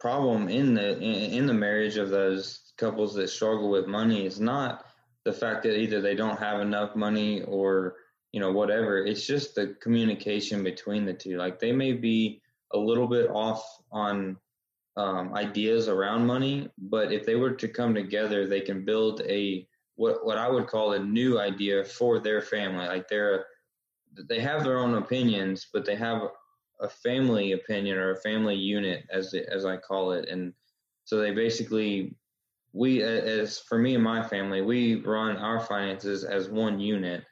problem 0.00 0.48
in 0.48 0.72
the 0.74 0.98
in, 0.98 1.46
the 1.46 1.52
marriage 1.54 1.96
of 1.98 2.08
those 2.08 2.72
couples 2.78 3.14
that 3.14 3.28
struggle 3.28 3.70
with 3.70 3.86
money 3.86 4.24
is 4.26 4.40
not 4.40 4.86
the 5.24 5.32
fact 5.34 5.62
that 5.64 5.78
either 5.78 6.00
they 6.00 6.14
don't 6.14 6.38
have 6.38 6.60
enough 6.60 6.96
money 6.96 7.42
or 7.42 7.96
you 8.32 8.40
know 8.40 8.50
whatever. 8.50 9.04
It's 9.04 9.26
just 9.26 9.54
the 9.54 9.76
communication 9.82 10.64
between 10.64 11.04
the 11.04 11.12
two. 11.12 11.36
Like 11.36 11.60
they 11.60 11.72
may 11.72 11.92
be 11.92 12.40
a 12.72 12.78
little 12.78 13.06
bit 13.06 13.28
off 13.30 13.62
on 13.92 14.38
um, 14.96 15.34
ideas 15.34 15.88
around 15.88 16.26
money, 16.26 16.70
but 16.78 17.12
if 17.12 17.26
they 17.26 17.34
were 17.36 17.52
to 17.52 17.68
come 17.68 17.94
together, 17.94 18.46
they 18.46 18.62
can 18.62 18.84
build 18.86 19.20
a 19.28 19.68
what 19.96 20.24
what 20.24 20.38
I 20.38 20.48
would 20.48 20.68
call 20.68 20.92
a 20.92 20.98
new 20.98 21.38
idea 21.38 21.84
for 21.84 22.18
their 22.18 22.40
family. 22.40 22.86
Like 22.86 23.08
they're 23.08 23.44
they 24.28 24.40
have 24.40 24.64
their 24.64 24.78
own 24.78 24.94
opinions, 24.94 25.68
but 25.70 25.84
they 25.84 25.96
have 25.96 26.22
a 26.82 26.88
family 26.88 27.52
opinion 27.52 27.96
or 27.96 28.12
a 28.12 28.20
family 28.20 28.56
unit, 28.56 29.04
as 29.10 29.34
as 29.34 29.64
I 29.64 29.76
call 29.76 30.12
it, 30.12 30.28
and 30.28 30.52
so 31.04 31.18
they 31.18 31.32
basically 31.32 32.14
we 32.72 33.02
as 33.02 33.58
for 33.58 33.78
me 33.78 33.94
and 33.94 34.04
my 34.04 34.22
family, 34.22 34.62
we 34.62 34.96
run 34.96 35.36
our 35.36 35.60
finances 35.60 36.24
as 36.24 36.48
one 36.48 36.80
unit, 36.80 37.24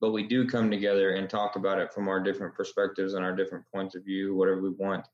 but 0.00 0.12
we 0.12 0.26
do 0.26 0.46
come 0.46 0.70
together 0.70 1.14
and 1.14 1.30
talk 1.30 1.56
about 1.56 1.78
it 1.78 1.92
from 1.92 2.08
our 2.08 2.20
different 2.20 2.54
perspectives 2.54 3.14
and 3.14 3.24
our 3.24 3.34
different 3.34 3.64
points 3.72 3.94
of 3.94 4.04
view, 4.04 4.34
whatever 4.34 4.60
we 4.60 4.70
want 4.70 5.06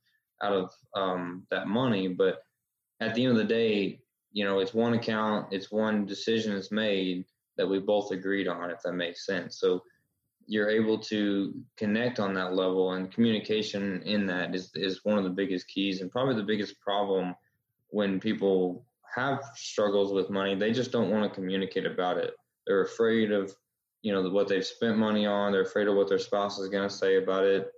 out 0.42 0.52
of 0.52 0.70
um, 0.94 1.46
that 1.50 1.68
money. 1.68 2.08
But 2.08 2.42
at 3.00 3.14
the 3.14 3.24
end 3.24 3.32
of 3.32 3.38
the 3.38 3.44
day, 3.44 4.00
you 4.32 4.44
know, 4.44 4.58
it's 4.58 4.74
one 4.74 4.94
account, 4.94 5.52
it's 5.52 5.70
one 5.70 6.06
decision 6.06 6.52
is 6.54 6.72
made 6.72 7.24
that 7.56 7.68
we 7.68 7.78
both 7.78 8.10
agreed 8.10 8.48
on, 8.48 8.70
if 8.70 8.82
that 8.82 8.94
makes 8.94 9.26
sense. 9.26 9.58
So 9.60 9.82
you're 10.46 10.70
able 10.70 10.98
to 10.98 11.54
connect 11.76 12.20
on 12.20 12.34
that 12.34 12.54
level 12.54 12.92
and 12.92 13.12
communication 13.12 14.02
in 14.02 14.26
that 14.26 14.54
is, 14.54 14.70
is 14.74 15.04
one 15.04 15.18
of 15.18 15.24
the 15.24 15.30
biggest 15.30 15.68
keys 15.68 16.00
and 16.00 16.10
probably 16.10 16.34
the 16.34 16.42
biggest 16.42 16.80
problem 16.80 17.34
when 17.88 18.20
people 18.20 18.84
have 19.14 19.42
struggles 19.54 20.12
with 20.12 20.30
money. 20.30 20.54
They 20.54 20.72
just 20.72 20.92
don't 20.92 21.10
want 21.10 21.30
to 21.30 21.34
communicate 21.34 21.86
about 21.86 22.18
it. 22.18 22.34
They're 22.66 22.82
afraid 22.82 23.32
of, 23.32 23.54
you 24.02 24.12
know, 24.12 24.28
what 24.30 24.48
they've 24.48 24.64
spent 24.64 24.98
money 24.98 25.26
on. 25.26 25.52
They're 25.52 25.62
afraid 25.62 25.88
of 25.88 25.96
what 25.96 26.08
their 26.08 26.18
spouse 26.18 26.58
is 26.58 26.68
going 26.68 26.88
to 26.88 26.94
say 26.94 27.16
about 27.16 27.44
it 27.44 27.70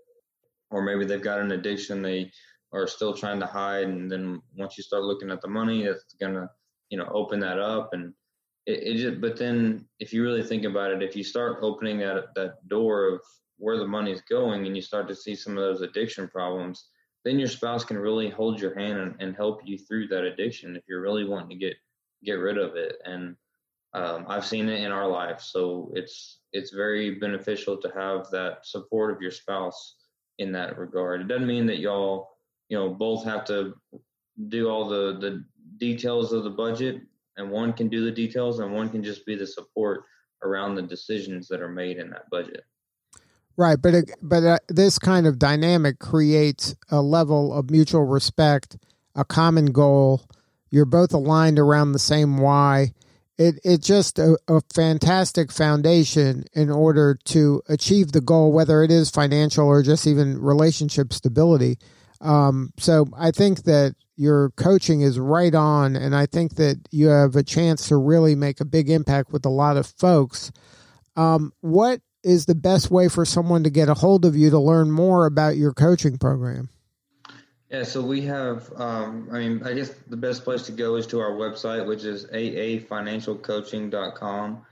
or 0.70 0.82
maybe 0.82 1.04
they've 1.04 1.22
got 1.22 1.40
an 1.40 1.52
addiction 1.52 2.02
they 2.02 2.30
are 2.72 2.86
still 2.86 3.14
trying 3.14 3.40
to 3.40 3.46
hide 3.46 3.86
and 3.86 4.10
then 4.10 4.40
once 4.56 4.76
you 4.76 4.82
start 4.82 5.02
looking 5.02 5.30
at 5.30 5.40
the 5.40 5.48
money 5.48 5.84
it's 5.84 6.14
gonna 6.20 6.48
you 6.90 6.98
know 6.98 7.08
open 7.12 7.40
that 7.40 7.58
up 7.58 7.90
and 7.92 8.12
it, 8.66 8.82
it 8.82 8.96
just 8.96 9.20
but 9.20 9.36
then 9.36 9.86
if 10.00 10.12
you 10.12 10.22
really 10.22 10.42
think 10.42 10.64
about 10.64 10.90
it 10.90 11.02
if 11.02 11.16
you 11.16 11.24
start 11.24 11.58
opening 11.62 11.98
that 11.98 12.34
that 12.34 12.66
door 12.68 13.08
of 13.08 13.20
where 13.58 13.78
the 13.78 13.86
money's 13.86 14.20
going 14.22 14.66
and 14.66 14.76
you 14.76 14.82
start 14.82 15.08
to 15.08 15.14
see 15.14 15.34
some 15.34 15.56
of 15.56 15.64
those 15.64 15.80
addiction 15.80 16.28
problems 16.28 16.88
then 17.24 17.38
your 17.38 17.48
spouse 17.48 17.84
can 17.84 17.98
really 17.98 18.30
hold 18.30 18.60
your 18.60 18.78
hand 18.78 18.98
and, 18.98 19.14
and 19.20 19.36
help 19.36 19.60
you 19.64 19.78
through 19.78 20.06
that 20.06 20.24
addiction 20.24 20.76
if 20.76 20.82
you're 20.88 21.00
really 21.00 21.24
wanting 21.24 21.48
to 21.48 21.56
get 21.56 21.76
get 22.24 22.34
rid 22.34 22.58
of 22.58 22.76
it 22.76 22.96
and 23.04 23.36
um, 23.96 24.26
I've 24.28 24.44
seen 24.44 24.68
it 24.68 24.82
in 24.82 24.92
our 24.92 25.08
life, 25.08 25.40
so 25.40 25.90
it's 25.94 26.40
it's 26.52 26.70
very 26.70 27.14
beneficial 27.14 27.78
to 27.78 27.88
have 27.96 28.30
that 28.30 28.66
support 28.66 29.10
of 29.10 29.22
your 29.22 29.30
spouse 29.30 29.96
in 30.38 30.52
that 30.52 30.78
regard. 30.78 31.22
It 31.22 31.28
doesn't 31.28 31.46
mean 31.46 31.64
that 31.66 31.78
y'all, 31.78 32.28
you 32.68 32.76
know, 32.76 32.90
both 32.90 33.24
have 33.24 33.46
to 33.46 33.74
do 34.48 34.68
all 34.68 34.86
the 34.86 35.18
the 35.18 35.44
details 35.78 36.34
of 36.34 36.44
the 36.44 36.50
budget, 36.50 37.00
and 37.36 37.50
one 37.50 37.72
can 37.72 37.88
do 37.88 38.04
the 38.04 38.10
details, 38.10 38.58
and 38.58 38.72
one 38.72 38.88
can 38.88 39.02
just 39.02 39.26
be 39.26 39.36
the 39.36 39.46
support 39.46 40.04
around 40.42 40.74
the 40.74 40.82
decisions 40.82 41.48
that 41.48 41.60
are 41.60 41.68
made 41.68 41.98
in 41.98 42.10
that 42.10 42.28
budget. 42.30 42.64
Right, 43.56 43.80
but 43.80 43.94
it, 43.94 44.10
but 44.20 44.44
uh, 44.44 44.58
this 44.68 44.98
kind 44.98 45.26
of 45.26 45.38
dynamic 45.38 45.98
creates 45.98 46.74
a 46.90 47.00
level 47.00 47.52
of 47.52 47.70
mutual 47.70 48.04
respect, 48.04 48.76
a 49.14 49.24
common 49.24 49.66
goal. 49.66 50.28
You're 50.70 50.84
both 50.84 51.14
aligned 51.14 51.58
around 51.58 51.92
the 51.92 51.98
same 51.98 52.36
why, 52.36 52.92
it 53.38 53.58
it's 53.64 53.86
just 53.86 54.18
a, 54.18 54.38
a, 54.48 54.60
fantastic 54.72 55.52
foundation 55.52 56.44
in 56.54 56.70
order 56.70 57.18
to 57.24 57.62
achieve 57.68 58.12
the 58.12 58.20
goal, 58.20 58.52
whether 58.52 58.82
it 58.82 58.90
is 58.90 59.10
financial 59.10 59.66
or 59.66 59.82
just 59.82 60.06
even 60.06 60.40
relationship 60.40 61.12
stability. 61.12 61.78
Um, 62.20 62.72
so 62.78 63.06
I 63.16 63.30
think 63.30 63.64
that 63.64 63.94
your 64.16 64.50
coaching 64.50 65.02
is 65.02 65.18
right 65.18 65.54
on, 65.54 65.96
and 65.96 66.16
I 66.16 66.26
think 66.26 66.56
that 66.56 66.80
you 66.90 67.08
have 67.08 67.36
a 67.36 67.42
chance 67.42 67.88
to 67.88 67.96
really 67.96 68.34
make 68.34 68.60
a 68.60 68.64
big 68.64 68.88
impact 68.88 69.32
with 69.32 69.44
a 69.44 69.50
lot 69.50 69.76
of 69.76 69.86
folks. 69.86 70.50
Um, 71.16 71.52
what 71.60 72.00
is 72.22 72.46
the 72.46 72.54
best 72.54 72.90
way 72.90 73.08
for 73.08 73.24
someone 73.24 73.64
to 73.64 73.70
get 73.70 73.88
a 73.88 73.94
hold 73.94 74.24
of 74.24 74.36
you 74.36 74.50
to 74.50 74.58
learn 74.58 74.90
more 74.90 75.26
about 75.26 75.56
your 75.56 75.72
coaching 75.72 76.18
program? 76.18 76.68
Yeah, 77.70 77.82
so 77.82 78.00
we 78.02 78.22
have, 78.22 78.72
um, 78.76 79.28
I 79.32 79.40
mean, 79.40 79.62
I 79.64 79.74
guess 79.74 79.90
the 80.08 80.16
best 80.16 80.44
place 80.44 80.62
to 80.66 80.72
go 80.72 80.94
is 80.96 81.06
to 81.08 81.20
our 81.20 81.32
website, 81.32 81.86
which 81.86 82.04
is 82.04 82.24
aafinancialcoaching.com. 82.26 84.62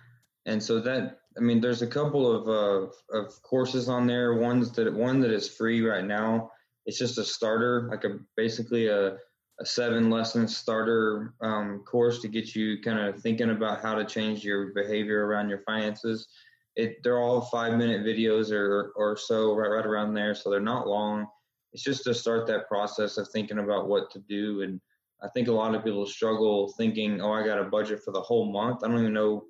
And 0.47 0.63
so 0.63 0.79
that, 0.81 1.19
I 1.37 1.41
mean, 1.41 1.61
there's 1.61 1.83
a 1.83 1.89
couple 1.89 2.31
of, 2.31 2.49
uh, 2.49 2.87
of 3.17 3.43
courses 3.43 3.89
on 3.89 4.07
there. 4.07 4.35
One's 4.35 4.71
that, 4.73 4.95
one 4.95 5.21
that 5.21 5.33
is 5.33 5.49
free 5.49 5.81
right 5.83 6.05
now. 6.05 6.53
It's 6.87 6.99
just 6.99 7.19
a 7.19 7.25
starter, 7.25 7.89
like 7.91 8.05
a, 8.05 8.19
basically 8.37 8.89
a, 8.89 9.17
a 9.61 9.65
seven 9.65 10.11
lesson 10.11 10.49
starter 10.49 11.35
um, 11.41 11.83
course 11.87 12.21
to 12.23 12.29
get 12.29 12.55
you 12.55 12.83
kind 12.83 12.99
of 12.99 13.21
thinking 13.21 13.51
about 13.51 13.81
how 13.81 13.95
to 13.95 14.05
change 14.05 14.45
your 14.45 14.73
behavior 14.75 15.27
around 15.27 15.49
your 15.49 15.63
finances. 15.63 16.29
It, 16.77 17.03
they're 17.05 17.21
all 17.21 17.41
five 17.41 17.79
minute 17.79 18.05
videos 18.05 18.51
or, 18.51 18.93
or 18.97 19.17
so 19.17 19.55
right, 19.55 19.69
right 19.69 19.87
around 19.87 20.15
there. 20.15 20.35
So 20.35 20.51
they're 20.51 20.61
not 20.61 20.89
long 20.89 21.29
it's 21.75 21.83
just 21.83 22.05
to 22.05 22.15
start 22.15 22.47
that 22.47 22.69
process 22.69 23.19
of 23.19 23.29
thinking 23.29 23.59
about 23.59 23.89
what 23.89 24.11
to 24.13 24.21
do. 24.21 24.63
And 24.63 24.81
I 25.23 25.29
think 25.29 25.49
a 25.49 25.53
lot 25.53 25.75
of 25.75 25.85
people 25.85 26.07
struggle 26.07 26.73
thinking, 26.79 27.21
oh, 27.21 27.33
I 27.33 27.45
got 27.45 27.59
a 27.59 27.65
budget 27.65 28.03
for 28.05 28.13
the 28.13 28.21
whole 28.21 28.51
month. 28.51 28.85
I 28.85 28.89
don't 28.89 29.01
even 29.01 29.13
know. 29.13 29.45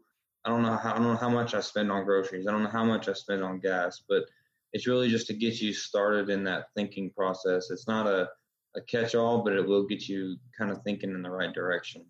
I 0.47 0.49
don't 0.49 0.63
know 0.63 0.77
how 0.77 0.93
I 0.93 0.95
don't 0.95 1.05
know 1.05 1.17
how 1.17 1.29
much 1.29 1.55
I 1.55 1.61
spend 1.61 1.93
on 1.93 2.05
groceries. 2.05 2.47
I 2.47 2.53
don't 2.53 2.63
know 2.63 2.71
how 2.71 2.85
much 2.85 3.09
I 3.09 3.13
spend 3.13 3.45
on 3.45 3.61
gas, 3.61 4.03
but 4.09 4.25
it's 4.75 4.89
really 4.89 5.09
just 5.09 5.29
to 5.29 5.35
get 5.35 5.63
you 5.63 5.73
started 5.73 6.29
in 6.29 6.43
that 6.45 6.67
thinking 6.75 7.09
process. 7.09 7.71
It's 7.71 7.87
not 7.87 8.09
a, 8.09 8.29
a 8.77 8.81
catch 8.83 9.15
all, 9.15 9.43
but 9.43 9.55
it 9.55 9.67
will 9.67 9.87
get 9.87 10.09
you 10.09 10.37
kind 10.59 10.73
of 10.73 10.83
thinking 10.83 11.11
in 11.11 11.23
the 11.23 11.31
right 11.31 11.55
direction. 11.55 12.05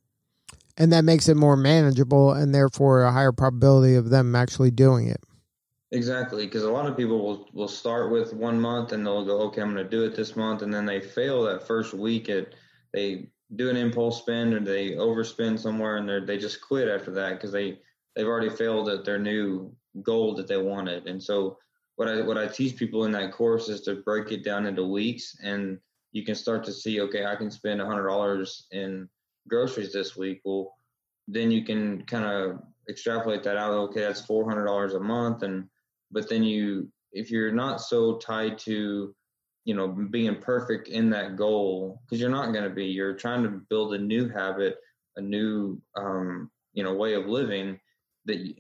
And 0.79 0.91
that 0.93 1.05
makes 1.05 1.29
it 1.29 1.37
more 1.37 1.57
manageable 1.57 2.33
and 2.33 2.55
therefore 2.55 3.05
a 3.05 3.13
higher 3.13 3.33
probability 3.33 3.95
of 3.95 4.09
them 4.09 4.35
actually 4.35 4.71
doing 4.71 5.09
it. 5.09 5.21
Exactly, 5.93 6.47
because 6.47 6.65
a 6.65 6.73
lot 6.73 6.87
of 6.87 6.97
people 6.97 7.25
will 7.25 7.47
will 7.53 7.69
start 7.69 8.11
with 8.11 8.33
one 8.33 8.61
month 8.61 8.91
and 8.91 9.07
they'll 9.07 9.25
go, 9.25 9.43
okay, 9.43 9.61
I'm 9.61 9.73
going 9.73 9.85
to 9.85 9.89
do 9.89 10.03
it 10.05 10.17
this 10.17 10.35
month, 10.35 10.63
and 10.63 10.75
then 10.75 10.87
they 10.87 11.01
fail 11.01 11.45
that 11.45 11.69
first 11.69 11.95
week. 11.95 12.29
At 12.29 12.55
they 12.93 13.29
do 13.55 13.71
an 13.71 13.77
impulse 13.77 14.19
spend 14.19 14.55
or 14.55 14.59
they 14.59 14.93
overspend 14.93 15.61
somewhere, 15.61 15.99
and 15.99 16.09
they 16.09 16.19
they 16.19 16.39
just 16.39 16.61
quit 16.61 16.89
after 16.89 17.13
that 17.13 17.35
because 17.35 17.53
they 17.53 17.79
they've 18.17 18.27
already 18.27 18.51
failed 18.51 18.89
at 18.89 19.05
their 19.05 19.21
new 19.21 19.73
goal 20.03 20.35
that 20.35 20.49
they 20.49 20.57
wanted. 20.57 21.07
And 21.07 21.23
so 21.23 21.59
what 21.97 22.09
I 22.09 22.23
what 22.23 22.39
I 22.39 22.47
teach 22.47 22.77
people 22.77 23.05
in 23.05 23.13
that 23.13 23.33
course 23.33 23.69
is 23.69 23.81
to 23.83 23.97
break 23.97 24.33
it 24.33 24.45
down 24.45 24.67
into 24.67 24.85
weeks, 24.85 25.37
and 25.43 25.79
you 26.13 26.25
can 26.25 26.35
start 26.35 26.65
to 26.65 26.73
see, 26.73 27.01
okay, 27.03 27.25
I 27.27 27.37
can 27.37 27.51
spend 27.51 27.81
a 27.81 27.87
hundred 27.87 28.09
dollars 28.09 28.67
in 28.73 29.09
groceries 29.49 29.93
this 29.93 30.17
week. 30.17 30.41
Well, 30.45 30.75
then 31.29 31.51
you 31.51 31.65
can 31.65 32.05
kind 32.07 32.25
of 32.25 32.63
extrapolate 32.89 33.43
that 33.45 33.57
out. 33.57 33.73
Okay, 33.73 34.01
that's 34.01 34.25
four 34.25 34.49
hundred 34.49 34.65
dollars 34.65 34.95
a 34.95 35.01
month, 35.01 35.43
and 35.43 35.69
but 36.11 36.29
then 36.29 36.43
you 36.43 36.91
if 37.13 37.31
you're 37.31 37.53
not 37.53 37.81
so 37.81 38.17
tied 38.19 38.59
to 38.59 39.15
you 39.65 39.75
know 39.75 39.89
being 39.89 40.37
perfect 40.41 40.89
in 40.89 41.11
that 41.11 41.37
goal 41.37 42.01
because 42.05 42.21
you're 42.21 42.31
not 42.31 42.53
going 42.53 42.65
to 42.65 42.75
be 42.75 42.87
you're 42.87 43.15
trying 43.15 43.43
to 43.43 43.61
build 43.71 43.95
a 43.95 43.99
new 43.99 44.29
habit 44.29 44.77
a 45.17 45.21
new 45.21 45.81
um, 45.97 46.51
you 46.73 46.83
know 46.83 46.95
way 46.95 47.15
of 47.15 47.27
living 47.27 47.79
that 48.27 48.55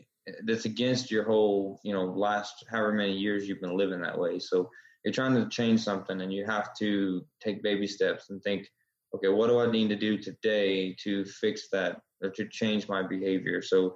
that's 0.44 0.64
against 0.64 1.10
your 1.10 1.24
whole 1.24 1.80
you 1.84 1.92
know 1.92 2.04
last 2.04 2.64
however 2.70 2.92
many 2.92 3.12
years 3.12 3.46
you've 3.46 3.60
been 3.60 3.76
living 3.76 4.00
that 4.00 4.18
way 4.18 4.38
so 4.38 4.68
you're 5.04 5.12
trying 5.12 5.34
to 5.34 5.48
change 5.48 5.80
something 5.80 6.20
and 6.20 6.32
you 6.32 6.44
have 6.46 6.74
to 6.74 7.24
take 7.42 7.62
baby 7.62 7.86
steps 7.86 8.30
and 8.30 8.42
think 8.42 8.66
okay 9.14 9.28
what 9.28 9.48
do 9.48 9.60
i 9.60 9.70
need 9.70 9.88
to 9.88 9.96
do 9.96 10.16
today 10.16 10.94
to 10.94 11.24
fix 11.24 11.68
that 11.70 12.00
or 12.22 12.30
to 12.30 12.48
change 12.48 12.88
my 12.88 13.02
behavior 13.02 13.60
so 13.60 13.94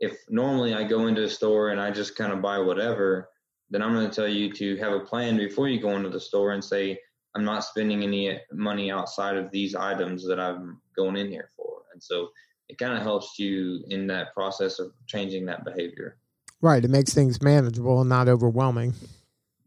if 0.00 0.18
normally 0.30 0.74
I 0.74 0.84
go 0.84 1.06
into 1.06 1.24
a 1.24 1.28
store 1.28 1.68
and 1.68 1.80
I 1.80 1.90
just 1.90 2.16
kind 2.16 2.32
of 2.32 2.42
buy 2.42 2.58
whatever, 2.58 3.28
then 3.68 3.82
I'm 3.82 3.92
going 3.92 4.08
to 4.08 4.14
tell 4.14 4.26
you 4.26 4.52
to 4.54 4.76
have 4.78 4.92
a 4.92 5.00
plan 5.00 5.36
before 5.36 5.68
you 5.68 5.80
go 5.80 5.94
into 5.94 6.08
the 6.08 6.18
store 6.18 6.52
and 6.52 6.64
say, 6.64 6.98
I'm 7.36 7.44
not 7.44 7.64
spending 7.64 8.02
any 8.02 8.40
money 8.50 8.90
outside 8.90 9.36
of 9.36 9.50
these 9.52 9.74
items 9.74 10.26
that 10.26 10.40
I'm 10.40 10.80
going 10.96 11.16
in 11.16 11.28
here 11.28 11.50
for. 11.54 11.82
And 11.92 12.02
so 12.02 12.30
it 12.70 12.78
kind 12.78 12.96
of 12.96 13.02
helps 13.02 13.38
you 13.38 13.84
in 13.88 14.06
that 14.06 14.32
process 14.32 14.78
of 14.78 14.92
changing 15.06 15.44
that 15.46 15.64
behavior. 15.64 16.16
Right. 16.60 16.84
It 16.84 16.90
makes 16.90 17.12
things 17.12 17.42
manageable 17.42 18.00
and 18.00 18.08
not 18.08 18.28
overwhelming. 18.28 18.94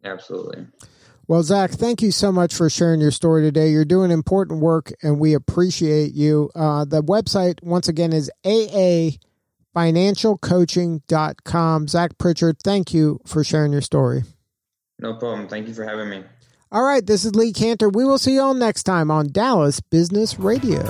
Absolutely. 0.06 0.68
Well, 1.28 1.44
Zach, 1.44 1.72
thank 1.72 2.02
you 2.02 2.12
so 2.12 2.32
much 2.32 2.54
for 2.54 2.70
sharing 2.70 3.02
your 3.02 3.12
story 3.12 3.42
today. 3.42 3.70
You're 3.70 3.84
doing 3.86 4.12
important 4.12 4.62
work 4.62 4.94
and 5.02 5.20
we 5.20 5.34
appreciate 5.34 6.14
you. 6.14 6.50
Uh, 6.56 6.86
the 6.86 7.04
website, 7.04 7.62
once 7.64 7.90
again, 7.90 8.14
is 8.14 8.32
AA 8.46 9.18
financialcoaching.com. 9.76 11.88
Zach 11.88 12.18
Pritchard, 12.18 12.58
thank 12.64 12.94
you 12.94 13.20
for 13.26 13.44
sharing 13.44 13.74
your 13.74 13.82
story. 13.82 14.24
No 15.00 15.16
problem. 15.16 15.50
Thank 15.50 15.68
you 15.68 15.74
for 15.74 15.84
having 15.84 16.10
me. 16.10 16.24
All 16.72 16.84
right, 16.84 17.06
this 17.06 17.26
is 17.26 17.36
Lee 17.36 17.52
Kantor. 17.54 17.94
We 17.94 18.06
will 18.06 18.18
see 18.18 18.36
you 18.36 18.42
all 18.42 18.54
next 18.54 18.84
time 18.84 19.12
on 19.12 19.32
Dallas 19.32 19.82
Business 19.82 20.40
Radio. 20.40 20.84